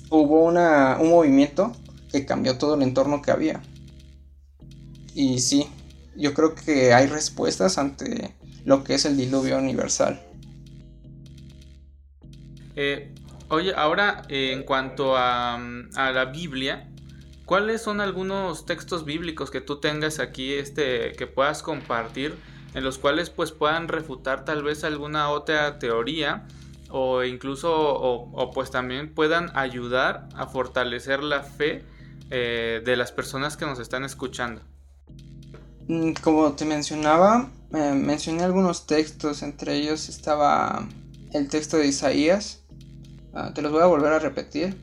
[0.09, 1.73] hubo una, un movimiento
[2.11, 3.61] que cambió todo el entorno que había.
[5.13, 5.67] Y sí,
[6.19, 10.21] yo creo que hay respuestas ante lo que es el diluvio universal.
[12.75, 13.13] Eh,
[13.49, 15.59] oye, ahora eh, en cuanto a,
[15.95, 16.89] la Biblia,
[17.45, 22.35] ¿cuáles son algunos textos bíblicos que tú tengas aquí este, que puedas compartir
[22.73, 26.47] en los cuales pues puedan refutar tal vez alguna otra teoría
[26.89, 31.83] o incluso o, pues también puedan ayudar a fortalecer la fe
[32.29, 34.61] eh, de las personas que nos están escuchando?
[35.89, 40.87] Mm, como te mencionaba, mencioné algunos textos, entre ellos estaba
[41.33, 42.61] el texto de Isaías.
[43.33, 44.77] Ah, te los voy a volver a repetir.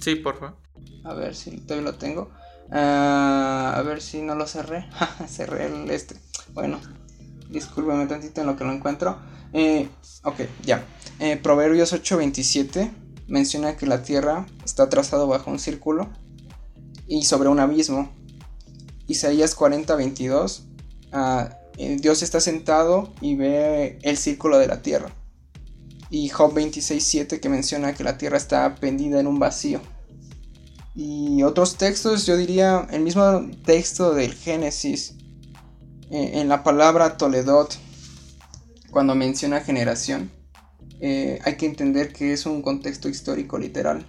[0.00, 0.56] Sí, por favor.
[1.02, 2.30] A ver si todavía lo tengo.
[2.70, 4.88] Ah, a ver si no lo cerré.
[5.28, 6.14] cerré el este.
[6.52, 6.78] Bueno,
[7.50, 9.18] discúlpeme tantito en lo que lo encuentro.
[9.52, 9.88] Eh,
[10.22, 10.84] ok, ya.
[11.18, 12.92] Eh, Proverbios 8:27
[13.26, 16.08] menciona que la tierra está trazado bajo un círculo
[17.08, 18.12] y sobre un abismo.
[19.06, 20.64] Isaías 40, 22,
[21.12, 25.10] ah, eh, Dios está sentado y ve el círculo de la tierra.
[26.10, 29.80] Y Job 26, 7 que menciona que la tierra está pendida en un vacío.
[30.94, 35.16] Y otros textos, yo diría el mismo texto del Génesis,
[36.10, 37.76] eh, en la palabra Toledot,
[38.92, 40.30] cuando menciona generación,
[41.00, 44.06] eh, hay que entender que es un contexto histórico literal.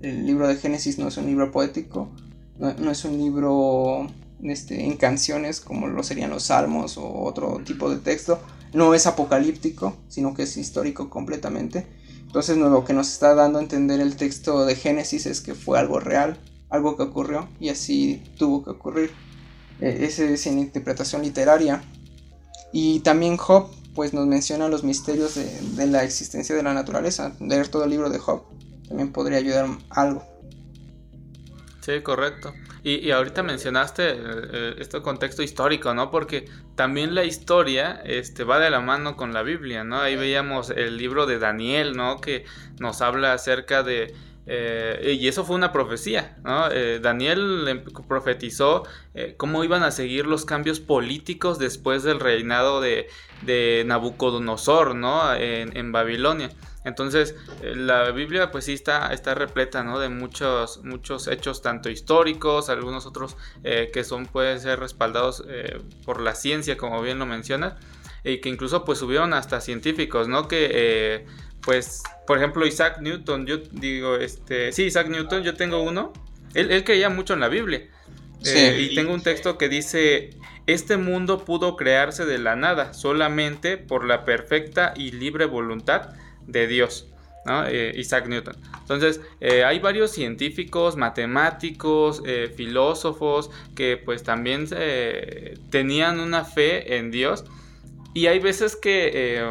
[0.00, 2.10] El libro de Génesis no es un libro poético,
[2.58, 4.08] no es un libro
[4.42, 8.38] este, en canciones como lo serían los salmos o otro tipo de texto.
[8.72, 11.86] No es apocalíptico, sino que es histórico completamente.
[12.26, 15.78] Entonces lo que nos está dando a entender el texto de Génesis es que fue
[15.78, 19.10] algo real, algo que ocurrió y así tuvo que ocurrir.
[19.80, 21.82] E, esa es en interpretación literaria.
[22.72, 27.32] Y también Job pues nos menciona los misterios de, la existencia de la naturaleza.
[27.40, 28.42] Leer todo el libro de Job
[28.86, 30.22] también podría ayudar algo.
[31.80, 32.52] Sí, correcto.
[32.88, 36.08] Y, ahorita mencionaste eh, eh, este contexto histórico, ¿no?
[36.08, 36.44] Porque
[36.76, 39.98] también la historia este, va de la mano con la Biblia, ¿no?
[39.98, 42.20] Ahí veíamos el libro de Daniel, ¿no?
[42.20, 42.44] Que
[42.78, 44.14] nos habla acerca de...
[44.46, 46.68] Eh, y eso fue una profecía, ¿no?
[47.00, 48.84] Daniel em, profetizó
[49.36, 53.08] cómo iban a seguir los cambios políticos después del reinado de,
[53.86, 55.34] Nabucodonosor, ¿no?
[55.34, 56.50] En, Babilonia.
[56.86, 59.98] Entonces, eh, la Biblia pues sí está, está repleta, ¿no?
[59.98, 65.80] De muchos, muchos hechos, tanto históricos, algunos otros eh, que son, pueden ser respaldados eh,
[66.04, 67.76] por la ciencia, como bien lo menciona,
[68.22, 70.46] y que incluso pues subieron hasta científicos, ¿no?
[70.46, 71.26] Que
[71.66, 76.14] pues, por ejemplo, Isaac Newton, yo digo, este, sí, Isaac Newton, yo tengo uno,
[76.54, 77.86] él, él creía mucho en la Biblia.
[78.78, 80.30] y tengo un texto que dice,
[80.66, 86.14] este mundo pudo crearse de la nada solamente por la perfecta y libre voluntad
[86.46, 87.08] de Dios.
[87.68, 88.56] Eh, Isaac Newton.
[88.80, 94.66] Entonces, eh, hay varios científicos, matemáticos, eh, filósofos que pues también
[95.70, 97.44] tenían una fe en Dios.
[98.14, 99.44] Y hay veces que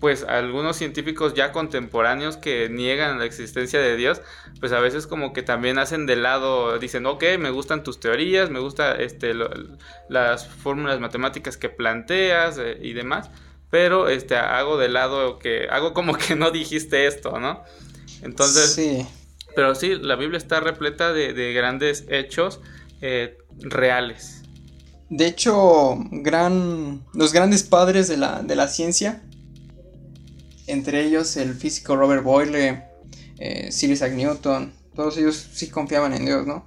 [0.00, 4.20] pues algunos científicos ya contemporáneos que niegan la existencia de Dios,
[4.60, 8.50] pues a veces como que también hacen de lado, dicen, ok, me gustan tus teorías,
[8.50, 9.34] me gustan este,
[10.08, 13.30] las fórmulas matemáticas que planteas y demás
[13.70, 17.62] pero este hago de lado que hago como que no dijiste esto, ¿no?
[18.22, 19.06] Entonces, sí.
[19.54, 22.60] Pero sí, la Biblia está repleta de, grandes hechos
[23.00, 24.42] eh, reales.
[25.10, 29.22] De hecho, gran, los grandes padres de la, de la ciencia,
[30.68, 32.84] entre ellos el físico Robert Boyle,
[33.38, 36.66] eh, Sir Isaac Newton, todos ellos sí confiaban en Dios, ¿no?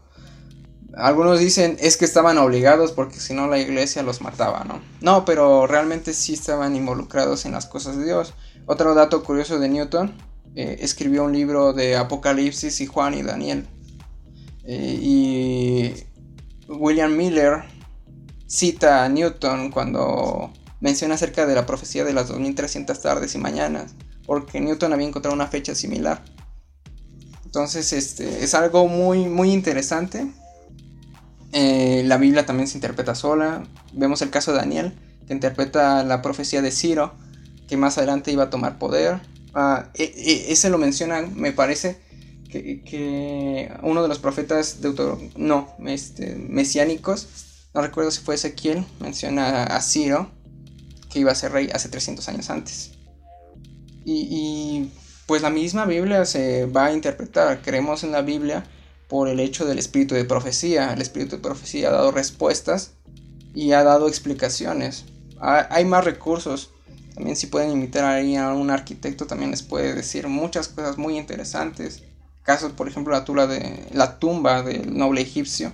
[0.95, 4.81] Algunos dicen es que estaban obligados porque si no la iglesia los mataba, ¿no?
[4.99, 8.33] No, pero realmente sí estaban involucrados en las cosas de Dios.
[8.65, 10.13] Otro dato curioso de Newton,
[10.55, 13.67] eh, escribió un libro de Apocalipsis y Juan y Daniel.
[14.65, 15.93] Eh, y
[16.67, 17.63] William Miller
[18.47, 23.93] cita a Newton cuando menciona acerca de la profecía de las 2300 tardes y mañanas,
[24.25, 26.21] porque Newton había encontrado una fecha similar.
[27.45, 30.27] Entonces, este es algo muy muy interesante
[31.53, 33.63] eh, la Biblia también se interpreta sola.
[33.93, 34.93] Vemos el caso de Daniel,
[35.27, 37.13] que interpreta la profecía de Ciro,
[37.67, 39.19] que más adelante iba a tomar poder.
[39.53, 41.99] Ah, e, e, ese lo menciona, me parece,
[42.49, 44.79] que, uno de los profetas
[45.35, 47.27] no, este, mesiánicos,
[47.73, 50.29] no recuerdo si fue Ezequiel, menciona a Ciro,
[51.11, 52.91] que iba a ser rey hace 300 años antes.
[54.05, 54.89] Y,
[55.27, 58.65] pues la misma Biblia se va a interpretar, creemos en la Biblia
[59.07, 60.93] por el hecho del espíritu de profecía.
[60.93, 62.93] El espíritu de profecía ha dado respuestas
[63.53, 65.05] y ha dado explicaciones.
[65.39, 66.71] Hay más recursos.
[67.13, 71.17] También si pueden invitar ahí a un arquitecto también les puede decir muchas cosas muy
[71.17, 72.03] interesantes.
[72.43, 75.73] Casos, por ejemplo, la tumba, de, la tumba del noble egipcio,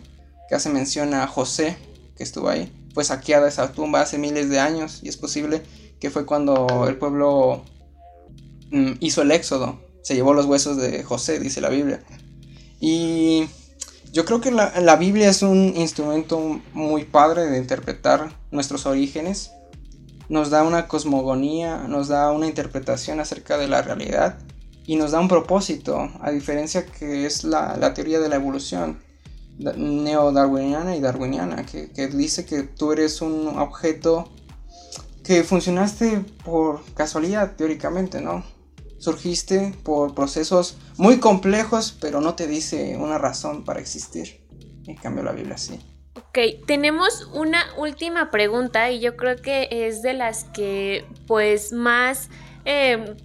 [0.49, 1.77] que hace mención a José,
[2.17, 2.71] que estuvo ahí.
[2.97, 5.61] Fue saqueada esa tumba hace miles de años y es posible
[5.99, 7.61] que fue cuando el pueblo
[8.71, 9.79] mm, hizo el éxodo.
[10.01, 12.01] Se llevó los huesos de José, dice la Biblia.
[12.79, 13.45] Y
[14.11, 19.51] yo creo que la, Biblia es un instrumento muy padre de interpretar nuestros orígenes.
[20.27, 24.39] Nos da una cosmogonía, nos da una interpretación acerca de la realidad
[24.87, 28.97] y nos da un propósito, a diferencia que es la, teoría de la evolución
[29.57, 34.29] neo-darwiniana y darwiniana, que, que dice que tú eres un objeto
[35.23, 38.43] que funcionaste por casualidad, teóricamente, ¿no?
[38.99, 44.41] surgiste por procesos muy complejos, pero no te dice una razón para existir.
[44.85, 45.79] En cambio la Biblia sí.
[46.15, 52.29] Ok, tenemos una última pregunta y yo creo que es de las que pues más...
[52.65, 53.15] Em,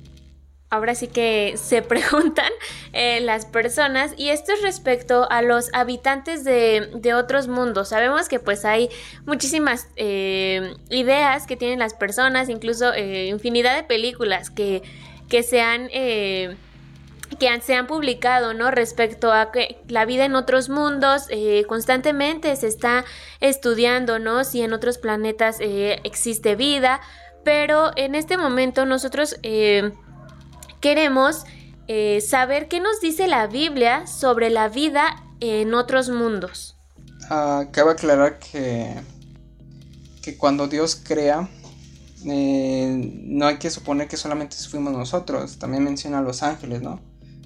[0.73, 2.51] ahora sí que se preguntan
[2.93, 7.91] eh, las personas y esto es respecto a los habitantes de, otros mundos.
[7.91, 8.89] Sabemos que pues hay
[9.27, 14.83] muchísimas em, ideas que tienen las personas, incluso eh, infinidad de películas que
[15.33, 15.89] que se han...
[15.93, 16.57] Eh,
[17.39, 18.71] que se han publicado, ¿no?
[18.71, 23.07] Respecto a que la vida en otros mundos eh, constantemente se está
[23.41, 24.45] estudiando, ¿no?
[24.45, 27.01] Si en otros planetas eh, existe vida,
[27.43, 29.37] pero en este momento nosotros
[30.83, 31.45] queremos
[32.27, 36.77] saber qué nos dice la Biblia sobre la vida en otros mundos.
[37.29, 38.95] Ah, cabe aclarar que,
[40.23, 41.49] que cuando Dios crea,
[42.27, 47.01] eh, no hay que suponer que solamente fuimos nosotros, también menciona a los ángeles, ¿no?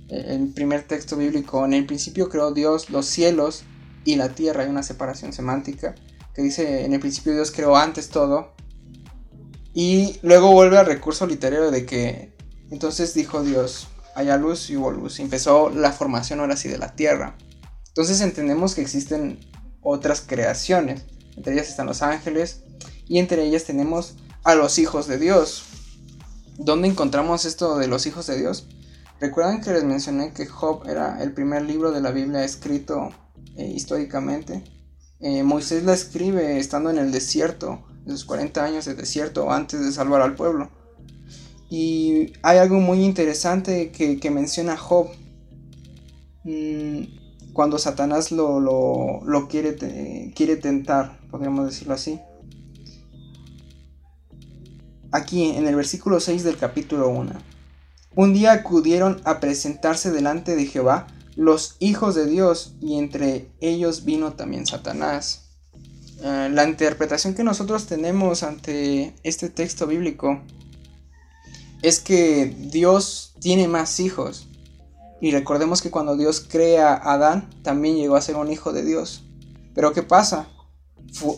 [0.09, 3.65] el primer texto bíblico, en el principio creó Dios los cielos
[4.05, 5.95] y la tierra, hay una separación semántica
[6.33, 8.55] que dice en el principio Dios creó antes todo
[9.75, 12.36] y luego vuelve al recurso literario de que
[12.71, 16.95] entonces dijo Dios, haya luz y hubo luz, empezó la formación ahora sí de la
[16.95, 17.37] tierra.
[17.89, 19.39] Entonces entendemos que existen
[19.81, 21.05] otras creaciones,
[21.37, 22.63] entre ellas están los ángeles
[23.07, 25.65] y entre ellas tenemos a los hijos de Dios.
[26.59, 28.67] ¿Dónde encontramos esto de los hijos de Dios?
[29.21, 33.11] Recuerdan que les mencioné que Job era el primer libro de la Biblia escrito
[33.57, 34.63] eh, históricamente.
[35.21, 39.81] Eh, Moisés la escribe estando en el desierto, de sus 40 años de desierto antes
[39.81, 40.71] de salvar al pueblo.
[41.69, 45.09] Y hay algo muy interesante que, menciona Job.
[46.45, 47.03] Mm,
[47.53, 49.77] cuando Satanás lo, lo, quiere,
[50.35, 52.21] quiere tentar, podríamos decirlo así.
[55.11, 57.33] Aquí en el versículo 6 del capítulo 1.
[58.15, 61.07] Un día acudieron a presentarse delante de Jehová
[61.37, 65.51] los hijos de Dios y entre ellos vino también Satanás.
[66.23, 70.41] Eh, la interpretación que nosotros tenemos ante este texto bíblico
[71.83, 74.49] es que Dios tiene más hijos.
[75.21, 78.85] Y recordemos que cuando Dios crea a Adán, también llegó a ser un hijo de
[78.85, 79.25] Dios.
[79.75, 80.49] Pero ¿qué pasa?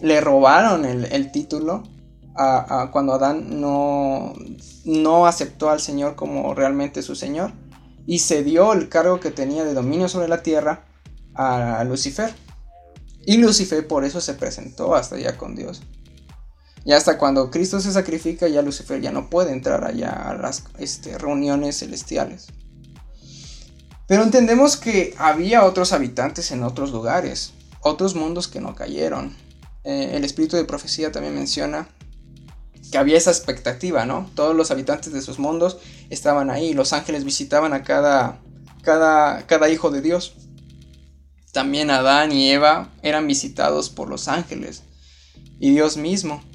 [0.03, 1.85] le robaron el título
[2.39, 4.35] a, cuando Adán no,
[4.85, 7.53] no aceptó al Señor como realmente su Señor
[8.07, 10.85] y cedió el cargo que tenía de dominio sobre la tierra
[11.35, 12.33] a Lucifer.
[13.27, 15.83] Y Lucifer por eso se presentó hasta allá con Dios.
[16.89, 20.65] Y hasta cuando Cristo se sacrifica, ya Lucifer ya no puede entrar allá a las
[20.79, 22.47] este, reuniones celestiales.
[24.07, 29.37] Pero entendemos que había otros habitantes en otros lugares, otros mundos que no cayeron.
[29.85, 31.91] Eh, el espíritu de profecía también menciona
[32.91, 34.31] que había esa expectativa, ¿no?
[34.35, 35.77] Todos los habitantes de sus mundos
[36.09, 38.41] estaban ahí, los ángeles visitaban a cada,
[38.81, 40.37] cada, cada hijo de Dios.
[41.53, 44.85] También Adán y Eva eran visitados por los ángeles
[45.61, 46.48] y Dios mismo.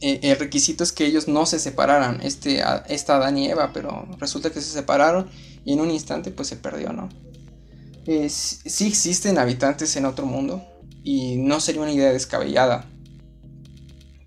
[0.00, 4.08] Eh, el requisito es que ellos no se separaran, este, esta Adán y Eva, pero
[4.18, 5.28] resulta que se separaron
[5.64, 7.08] y en un instante pues se perdió, ¿no?
[8.06, 10.64] Eh, sí existen habitantes en otro mundo
[11.04, 12.86] y no sería una idea descabellada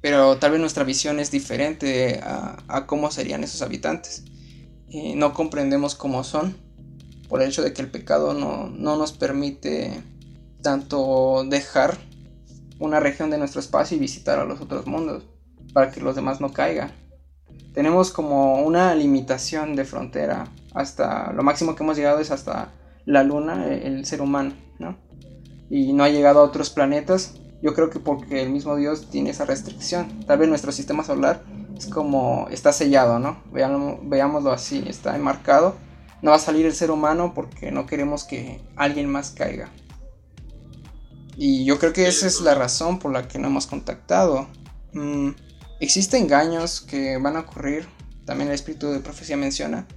[0.03, 4.25] pero tal vez nuestra visión es diferente a, cómo serían esos habitantes.
[5.15, 6.57] no comprendemos cómo son
[7.29, 10.03] por el hecho de que el pecado no, nos permite
[10.61, 11.97] tanto dejar
[12.79, 15.23] una región de nuestro espacio y visitar a los otros mundos
[15.73, 16.91] para que los demás no caigan.
[17.73, 22.69] Tenemos como una limitación de frontera hasta lo máximo que hemos llegado es hasta
[23.05, 24.97] la luna, el ser humano, ¿no?
[25.69, 29.29] Y no ha llegado a otros planetas yo creo que porque el mismo Dios tiene
[29.29, 30.25] esa restricción.
[30.27, 31.45] Tal vez nuestro sistema solar
[31.77, 33.41] es como está sellado, ¿no?
[33.53, 35.77] veámoslo así, está enmarcado.
[36.21, 39.69] No va a salir el ser humano porque no queremos que alguien más caiga.
[41.37, 44.47] Y yo creo que esa es la razón por la que no hemos contactado.
[44.91, 45.29] Mm,
[45.83, 47.87] existen engaños que van a ocurrir.
[48.25, 49.87] También el espíritu de profecía menciona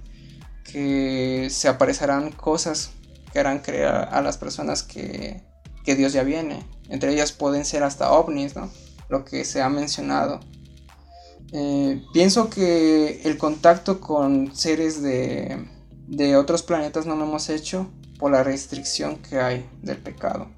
[0.63, 2.91] que se aparecerán cosas
[3.31, 5.47] que harán creer a las personas que
[5.87, 6.65] que Dios ya viene.
[6.89, 8.69] Entre ellas pueden ser hasta ovnis, ¿no?
[9.07, 10.41] Lo que se ha mencionado.
[11.53, 15.65] Eh, pienso que el contacto con seres de,
[16.09, 20.49] de otros planetas no lo hemos hecho por la restricción que hay del pecado.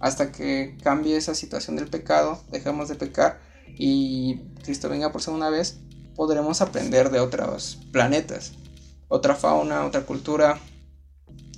[0.00, 3.38] Hasta que cambie esa situación del pecado, dejemos de pecar
[3.78, 5.78] y Cristo venga por segunda vez,
[6.14, 8.52] podremos aprender de otros planetas,
[9.08, 10.58] otra fauna, otra cultura,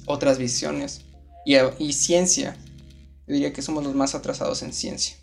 [0.06, 1.04] otras visiones
[1.44, 2.56] y, ciencia
[3.26, 5.16] yo diría que somos los más atrasados en ciencia.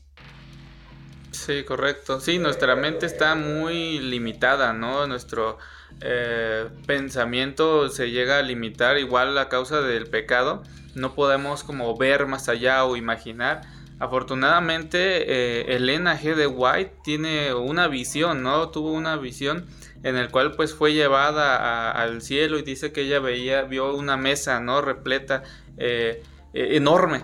[1.31, 2.19] Sí, correcto.
[2.19, 5.05] Sí, nuestra mente está muy limitada, ¿no?
[5.05, 5.59] Nuestro
[6.01, 10.63] eh, pensamiento se llega a limitar igual a causa del pecado.
[10.95, 13.61] No podemos como ver más allá o imaginar.
[14.01, 14.97] Afortunadamente,
[15.27, 16.33] eh, Elena G.
[16.33, 18.69] de White tiene una visión, ¿no?
[18.69, 19.67] Tuvo una visión
[20.01, 24.17] en el cual pues fue llevada al cielo y dice que ella veía, vio una
[24.17, 24.81] mesa, ¿no?
[24.81, 25.43] Repleta,
[25.77, 27.23] eh, enorme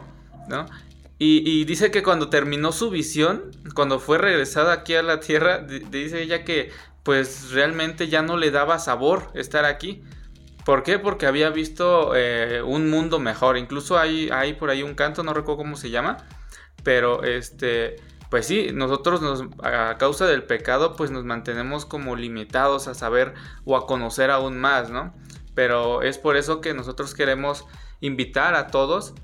[0.49, 0.67] ¿no?
[1.17, 6.21] Y, dice que cuando terminó su visión, cuando fue regresada aquí a la Tierra, dice
[6.21, 6.69] ella que
[7.01, 10.03] pues realmente ya no le daba sabor estar aquí.
[10.63, 10.99] ¿Por qué?
[10.99, 13.57] Porque había visto eh, un mundo mejor.
[13.57, 16.17] Incluso hay, hay por ahí un canto, no recuerdo cómo se llama.
[16.87, 17.97] Pero este,
[18.29, 23.33] pues sí, nosotros nos, a causa del pecado, pues nos mantenemos como limitados a saber
[23.65, 25.13] o a conocer aún más, ¿no?
[25.53, 27.65] Pero es por eso que nosotros queremos
[27.99, 29.15] invitar a todos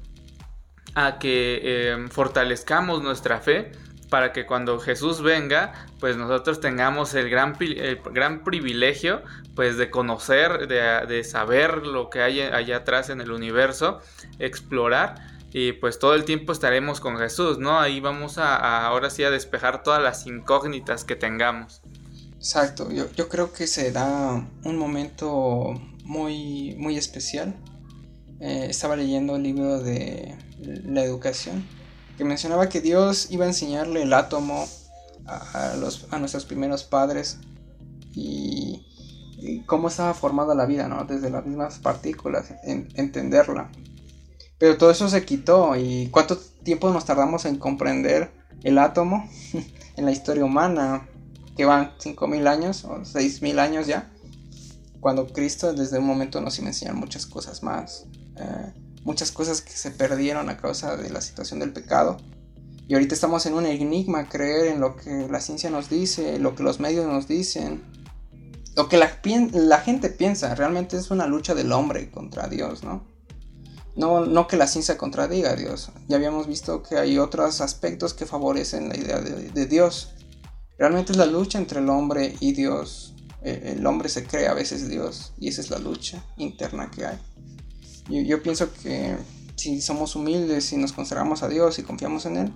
[0.94, 3.72] a que em, fortalezcamos nuestra fe
[4.10, 7.58] para que cuando Jesús venga, pues nosotros tengamos el gran,
[8.12, 9.24] gran privilegio
[9.56, 14.02] pues de conocer, de, saber lo que hay allá atrás en el universo,
[14.38, 17.80] explorar y pues todo el tiempo estaremos con Jesús, ¿no?
[17.80, 21.82] Ahí vamos a, ahora sí a despejar todas las incógnitas que tengamos.
[22.36, 27.56] Exacto, yo, yo creo que será un momento muy, muy especial.
[28.40, 30.36] Eh, estaba leyendo el libro de
[30.86, 31.64] la educación
[32.18, 34.68] que mencionaba que Dios iba a enseñarle el átomo
[35.26, 37.38] a, los, a nuestros primeros padres
[38.14, 38.86] y,
[39.66, 41.04] cómo estaba formada la vida, ¿no?
[41.04, 43.70] Desde las mismas partículas, entenderla.
[44.58, 48.32] Pero todo eso se quitó y cuánto tiempo nos tardamos en comprender
[48.64, 49.30] el átomo
[49.98, 51.08] en la historia humana,
[51.56, 54.12] que van 5.000 años o 6.000 años ya,
[55.00, 58.06] cuando Cristo desde un momento nos iba a enseñar muchas cosas más,
[58.38, 58.74] eh,
[59.04, 62.18] muchas cosas que se perdieron a causa de la situación del pecado.
[62.88, 66.56] Y ahorita estamos en un enigma, creer en lo que la ciencia nos dice, lo
[66.56, 67.84] que los medios nos dicen,
[68.76, 69.20] lo que la,
[69.54, 70.56] la gente piensa.
[70.56, 73.06] Realmente es una lucha del hombre contra Dios, ¿no?
[73.96, 75.92] No, no que la ciencia contradiga a Dios.
[76.08, 80.14] Ya habíamos visto que hay otros aspectos que favorecen la idea de, Dios.
[80.78, 83.14] Realmente es la lucha entre el hombre y Dios.
[83.44, 87.06] Eh, el hombre se cree a veces Dios y esa es la lucha interna que
[87.06, 87.20] hay.
[88.10, 89.16] Yo, pienso que
[89.56, 92.54] si somos humildes y nos consagramos a Dios y confiamos en Él.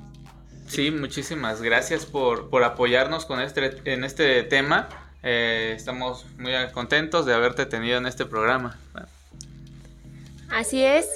[0.67, 4.89] Sí, muchísimas gracias por, por apoyarnos con este, en este tema.
[5.23, 8.77] Eh, estamos muy contentos de haberte tenido en este programa.
[10.49, 11.07] Así es.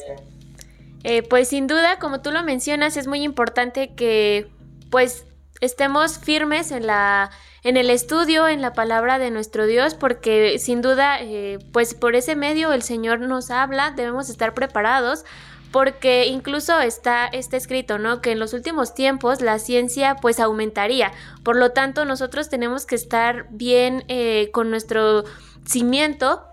[1.03, 4.49] Eh, pues sin duda, como tú lo mencionas, es muy importante que
[4.89, 5.25] pues
[5.61, 7.31] estemos firmes en la
[7.63, 12.15] en el estudio, en la palabra de nuestro Dios, porque sin duda, eh, pues por
[12.15, 15.25] ese medio el Señor nos habla, debemos estar preparados
[15.71, 18.21] porque incluso está, está escrito, ¿no?
[18.21, 21.13] Que en los últimos tiempos la ciencia pues aumentaría.
[21.43, 25.23] Por lo tanto, nosotros tenemos que estar bien eh, con nuestro
[25.65, 26.43] cimiento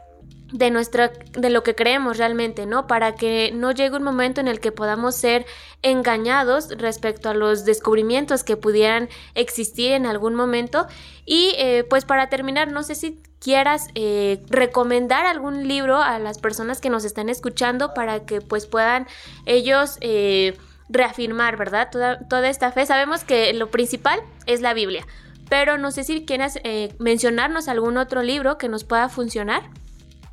[0.53, 2.86] de nuestra de lo que creemos realmente, ¿no?
[2.86, 5.44] Para que no llegue un momento en el que podamos ser
[5.82, 10.86] engañados respecto a los descubrimientos que pudieran existir en algún momento.
[11.26, 16.38] Y eh, pues para terminar, no sé si quieras eh, recomendar algún libro a las
[16.38, 19.07] personas que nos están escuchando para que pues puedan
[19.44, 20.57] ellos eh,
[20.88, 21.90] reafirmar, ¿verdad?
[21.92, 22.86] Toda, toda esta fe.
[22.86, 25.07] Sabemos que lo principal es la Biblia,
[25.51, 26.59] pero no sé si quieras
[26.99, 29.70] mencionarnos algún otro libro que nos pueda funcionar.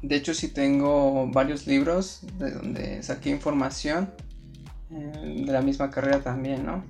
[0.02, 4.12] De hecho, sí tengo varios libros de donde saqué información
[4.92, 6.84] eh, de la misma carrera también, ¿no?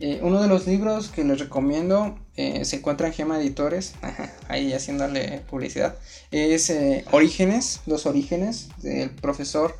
[0.00, 3.94] Eh, uno de los libros que les recomiendo eh, se encuentra en Gema Editores,
[4.48, 5.96] ahí haciéndole publicidad,
[6.30, 6.72] es
[7.12, 9.76] Orígenes, Los Orígenes, del profesor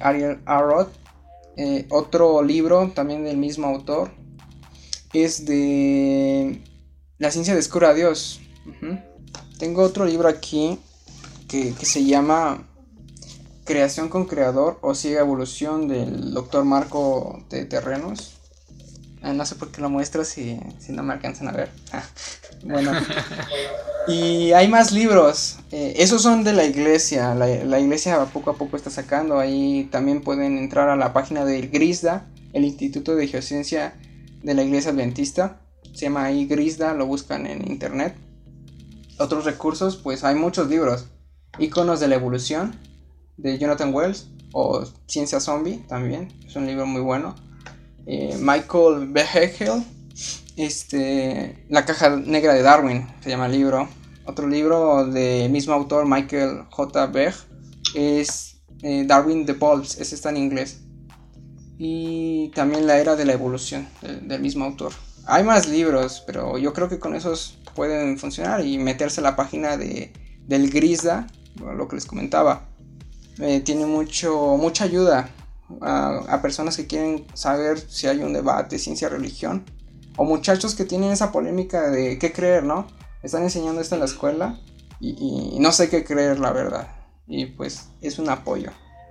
[0.00, 0.88] Ariel Arrod.
[1.90, 4.10] otro libro también del mismo autor
[5.12, 6.60] es de
[7.18, 8.40] La ciencia descubre a Dios.
[9.58, 10.78] Tengo otro libro aquí
[11.48, 12.66] que, se llama
[13.64, 18.34] Creación con Creador o Sigue Evolución del doctor Marco de Terrenos.
[19.22, 21.70] Ah, no sé por qué lo muestro si, si no me alcanzan a ver.
[21.92, 22.04] Ah,
[22.64, 22.92] bueno.
[24.08, 25.56] Y hay más libros.
[25.72, 27.34] Eh, esos son de la iglesia.
[27.34, 29.40] La, la, iglesia poco a poco está sacando.
[29.40, 33.94] Ahí también pueden entrar a la página del GRISDA, el Instituto de Geociencia
[34.44, 35.60] de la Iglesia Adventista.
[35.92, 38.14] Se llama ahí GRISDA, lo buscan en internet.
[39.18, 41.06] Otros recursos, pues hay muchos libros.
[41.58, 42.74] Iconos de la Evolución
[43.36, 47.34] de Jonathan Wells o Ciencia Zombie también, es un libro muy bueno.
[48.06, 49.84] Eh, Michael Behegel,
[50.56, 53.88] este, La caja negra de Darwin, se llama el libro.
[54.24, 57.06] Otro libro del mismo autor, Michael J.
[57.06, 57.34] Beg,
[57.94, 60.80] es eh, Darwin the Bulbs, ese está en inglés.
[61.78, 63.86] Y también La era de la evolución,
[64.22, 64.92] del mismo autor.
[65.26, 69.36] Hay más libros, pero yo creo que con esos pueden funcionar y meterse a la
[69.36, 70.12] página de,
[70.46, 71.26] del Grisda
[71.60, 72.68] lo que les comentaba.
[73.38, 75.30] Eh, tiene mucho, mucha ayuda
[75.80, 79.64] a, personas que quieren saber si hay un debate, ciencia-religión.
[80.16, 82.86] O muchachos que tienen esa polémica de qué creer, ¿no?
[83.22, 84.58] Están enseñando esto en la escuela
[85.00, 86.88] y, no sé qué creer, la verdad.
[87.26, 88.70] Y pues es un apoyo.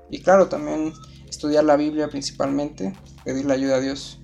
[0.10, 0.94] Y claro, también
[1.30, 2.94] estudiar la Biblia principalmente,
[3.24, 4.20] pedirle ayuda a Dios.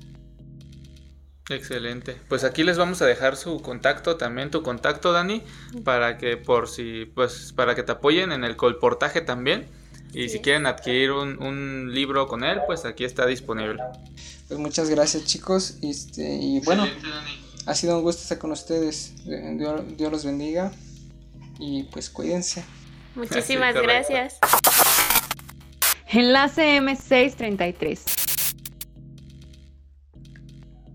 [1.52, 2.18] Excelente.
[2.28, 5.44] Pues aquí les vamos a dejar su contacto, también tu contacto, Dani,
[5.84, 9.68] para que por si, pues, para que te apoyen en el colportaje también.
[10.14, 13.82] Y si quieren adquirir un, libro con él, pues aquí está disponible.
[14.48, 15.78] Pues muchas gracias, chicos.
[15.82, 16.86] Este, y bueno,
[17.66, 19.14] ha sido un gusto estar con ustedes.
[19.26, 20.72] Dios, los bendiga.
[21.60, 22.64] Y pues cuídense.
[23.16, 24.38] Muchísimas gracias.
[26.08, 28.21] Enlace M633.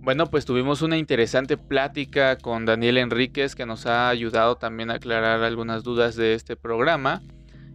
[0.07, 4.95] Bueno, pues tuvimos una interesante plática con Daniel Enríquez que nos ha ayudado también a
[4.95, 7.23] aclarar algunas dudas de este programa.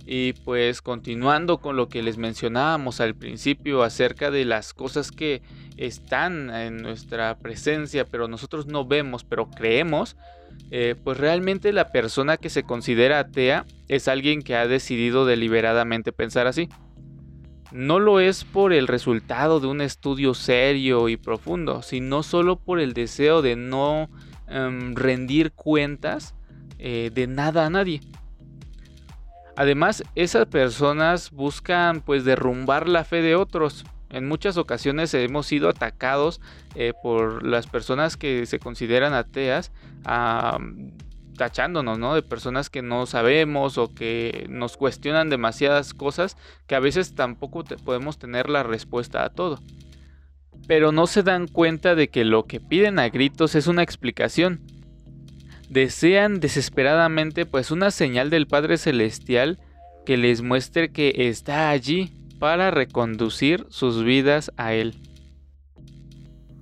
[0.05, 5.41] Y pues continuando con lo que les mencionábamos al principio acerca de las cosas que
[5.75, 10.15] están en nuestra presencia, pero nosotros no vemos, pero creemos,
[10.69, 16.13] eh, pues realmente la persona que se considera atea es alguien que ha decidido deliberadamente
[16.13, 16.69] pensar así
[17.71, 22.79] no lo es por el resultado de un estudio serio y profundo, sino solo por
[22.79, 24.09] el deseo de no
[24.47, 26.35] em, rendir cuentas
[26.79, 28.01] eh, de nada a nadie.
[29.55, 33.85] Además, esas personas buscan pues derrumbar la fe de otros.
[34.09, 36.41] En muchas ocasiones hemos sido atacados
[36.75, 39.71] eh, por las personas que se consideran ateas
[41.37, 42.15] tachándonos, ¿no?
[42.15, 47.63] De personas que no sabemos o que nos cuestionan demasiadas cosas que a veces tampoco
[47.83, 49.59] podemos tener la respuesta a todo.
[50.67, 54.61] Pero no se dan cuenta de que lo que piden a gritos es una explicación.
[55.69, 59.59] Desean desesperadamente pues una señal del Padre Celestial
[60.05, 64.95] que les muestre que está allí para reconducir sus vidas a Él.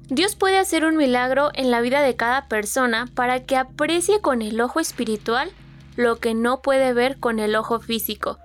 [0.09, 4.41] Dios puede hacer un milagro en la vida de cada persona para que aprecie con
[4.41, 5.51] el ojo espiritual
[5.95, 8.39] lo que no puede ver con el ojo físico.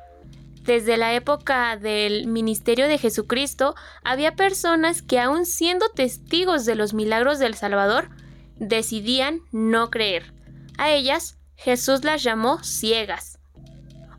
[0.65, 6.93] Desde la época del ministerio de Jesucristo, había personas que aun siendo testigos de los
[6.93, 8.11] milagros del Salvador,
[8.57, 10.35] decidían no creer.
[10.77, 13.34] A ellas, Jesús las llamó ciegas.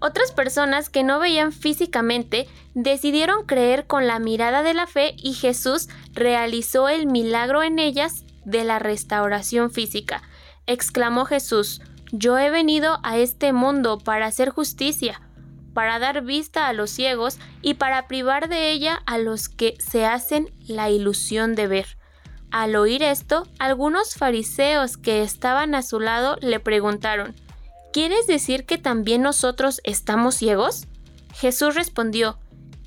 [0.06, 5.34] Otras personas que no veían físicamente decidieron creer con la mirada de la fe y
[5.34, 10.22] Jesús realizó el milagro en ellas de la restauración física.
[10.68, 11.82] Exclamó Jesús,
[12.12, 15.22] yo he venido a este mundo para hacer justicia,
[15.74, 20.06] para dar vista a los ciegos y para privar de ella a los que se
[20.06, 21.98] hacen la ilusión de ver.
[22.52, 27.34] Al oír esto, algunos fariseos que estaban a su lado le preguntaron,
[27.96, 30.86] ¿Quieres decir que también nosotros estamos ciegos?
[31.34, 32.38] Jesús respondió,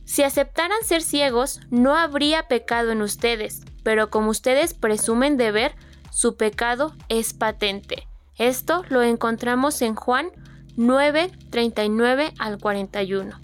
[0.05, 5.75] Si aceptaran ser ciegos, no habría pecado en ustedes, pero como ustedes presumen de ver,
[6.11, 8.07] su pecado es patente.
[8.37, 10.29] Esto lo encontramos en Juan
[10.77, 13.41] 9, 39 al 41.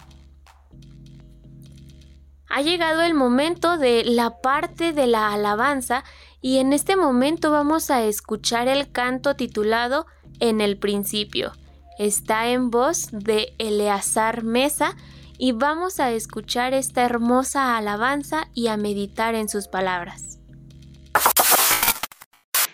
[2.50, 6.04] Ha llegado el momento de la parte de la alabanza
[6.42, 10.04] y en este momento vamos a escuchar el canto titulado
[10.40, 11.52] en el principio.
[11.98, 14.96] Está en voz de Eleazar Mesa
[15.38, 20.38] y vamos a escuchar esta hermosa alabanza y a meditar en sus palabras.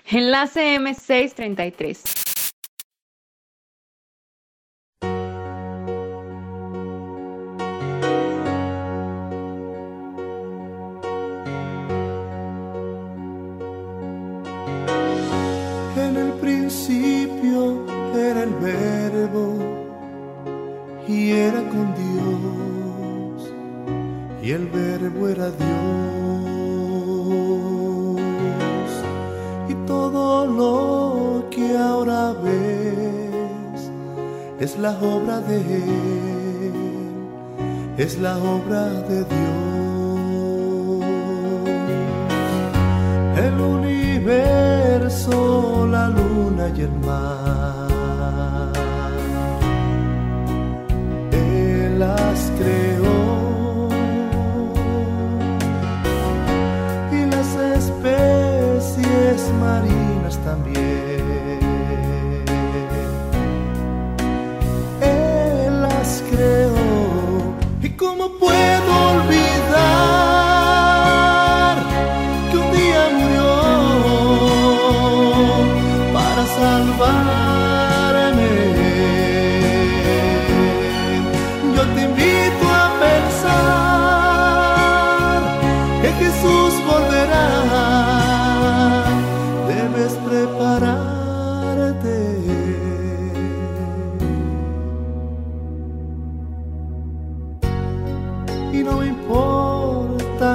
[0.07, 2.20] Enlace M633.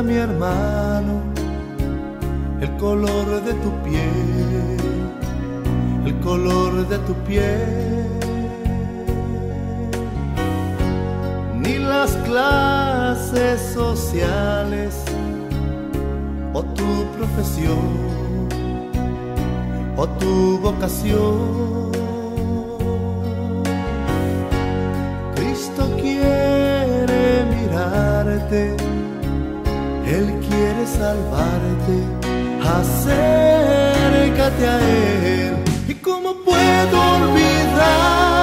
[0.04, 1.22] Mi hermano
[2.60, 4.78] el color de tu piel,
[6.06, 8.08] el color de tu piel.
[11.60, 15.04] Ni las clases sociales
[16.54, 18.48] o tu profesión
[19.98, 21.92] o tu vocación.
[25.36, 26.45] Cristo quiere
[30.08, 31.96] él quiere salvarte.
[32.64, 35.56] Acércate a Él.
[35.88, 38.35] ¿Y cómo puedo olvidar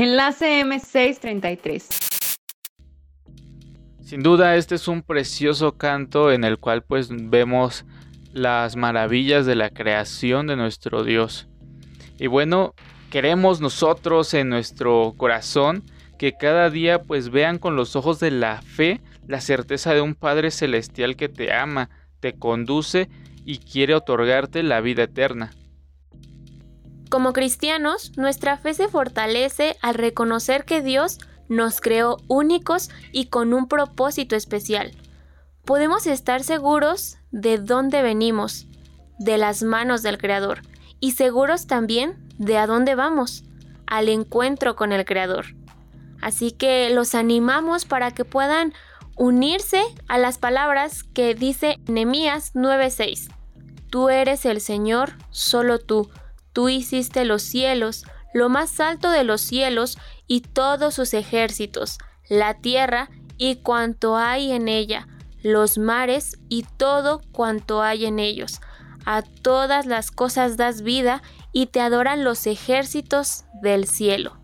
[0.00, 2.38] Enlace M633.
[4.00, 7.84] Sin duda, este es un precioso canto en el cual pues vemos
[8.32, 11.48] las maravillas de la creación de nuestro Dios.
[12.16, 12.76] Y bueno,
[13.10, 15.82] queremos nosotros en nuestro corazón
[16.16, 20.14] que cada día pues vean con los ojos de la fe la certeza de un
[20.14, 21.90] Padre celestial que te ama,
[22.20, 23.08] te conduce
[23.44, 25.50] y quiere otorgarte la vida eterna.
[27.08, 33.54] Como cristianos, nuestra fe se fortalece al reconocer que Dios nos creó únicos y con
[33.54, 34.92] un propósito especial.
[35.64, 38.66] Podemos estar seguros de dónde venimos,
[39.18, 40.62] de las manos del Creador,
[41.00, 43.44] y seguros también de a dónde vamos,
[43.86, 45.46] al encuentro con el Creador.
[46.20, 48.74] Así que los animamos para que puedan
[49.16, 53.28] unirse a las palabras que dice Nehemías 9:6.
[53.90, 56.10] Tú eres el Señor, solo tú.
[56.58, 58.04] Tú hiciste los cielos,
[58.34, 59.96] lo más alto de los cielos
[60.26, 61.98] y todos sus ejércitos,
[62.28, 65.06] la tierra y cuanto hay en ella,
[65.40, 68.60] los mares y todo cuanto hay en ellos.
[69.06, 74.36] A todas las cosas das vida y te adoran los ejércitos del cielo.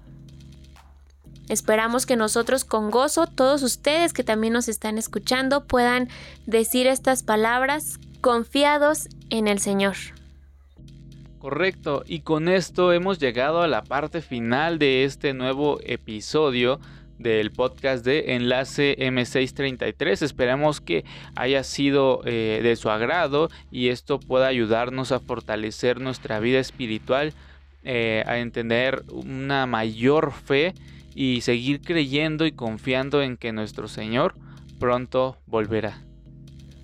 [1.49, 6.09] Esperamos que nosotros con gozo, todos ustedes que también nos están escuchando, puedan
[6.47, 9.97] decir estas palabras confiados en el Señor.
[11.45, 16.81] Correcto, y con esto hemos llegado a la parte final de este nuevo episodio
[17.19, 20.23] del podcast de Enlace M633.
[20.23, 21.05] Esperamos que
[21.37, 27.35] haya sido eh, de su agrado y esto pueda ayudarnos a fortalecer nuestra vida espiritual,
[27.83, 30.73] eh, a entender una mayor fe
[31.15, 34.35] y seguir creyendo y confiando en que nuestro Señor
[34.79, 36.01] pronto volverá.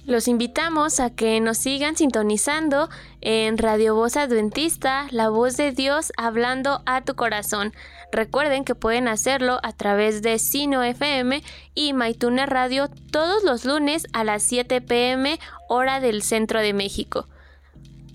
[0.06, 2.88] Los invitamos a que nos sigan sintonizando
[3.20, 7.74] en Radio Voz Adventista, la voz de Dios hablando a tu corazón.
[8.10, 11.42] Recuerden que pueden hacerlo a través de Sino FM
[11.74, 15.38] y MyTuner Radio todos los lunes a las 7 pm
[15.68, 17.28] hora del centro de México.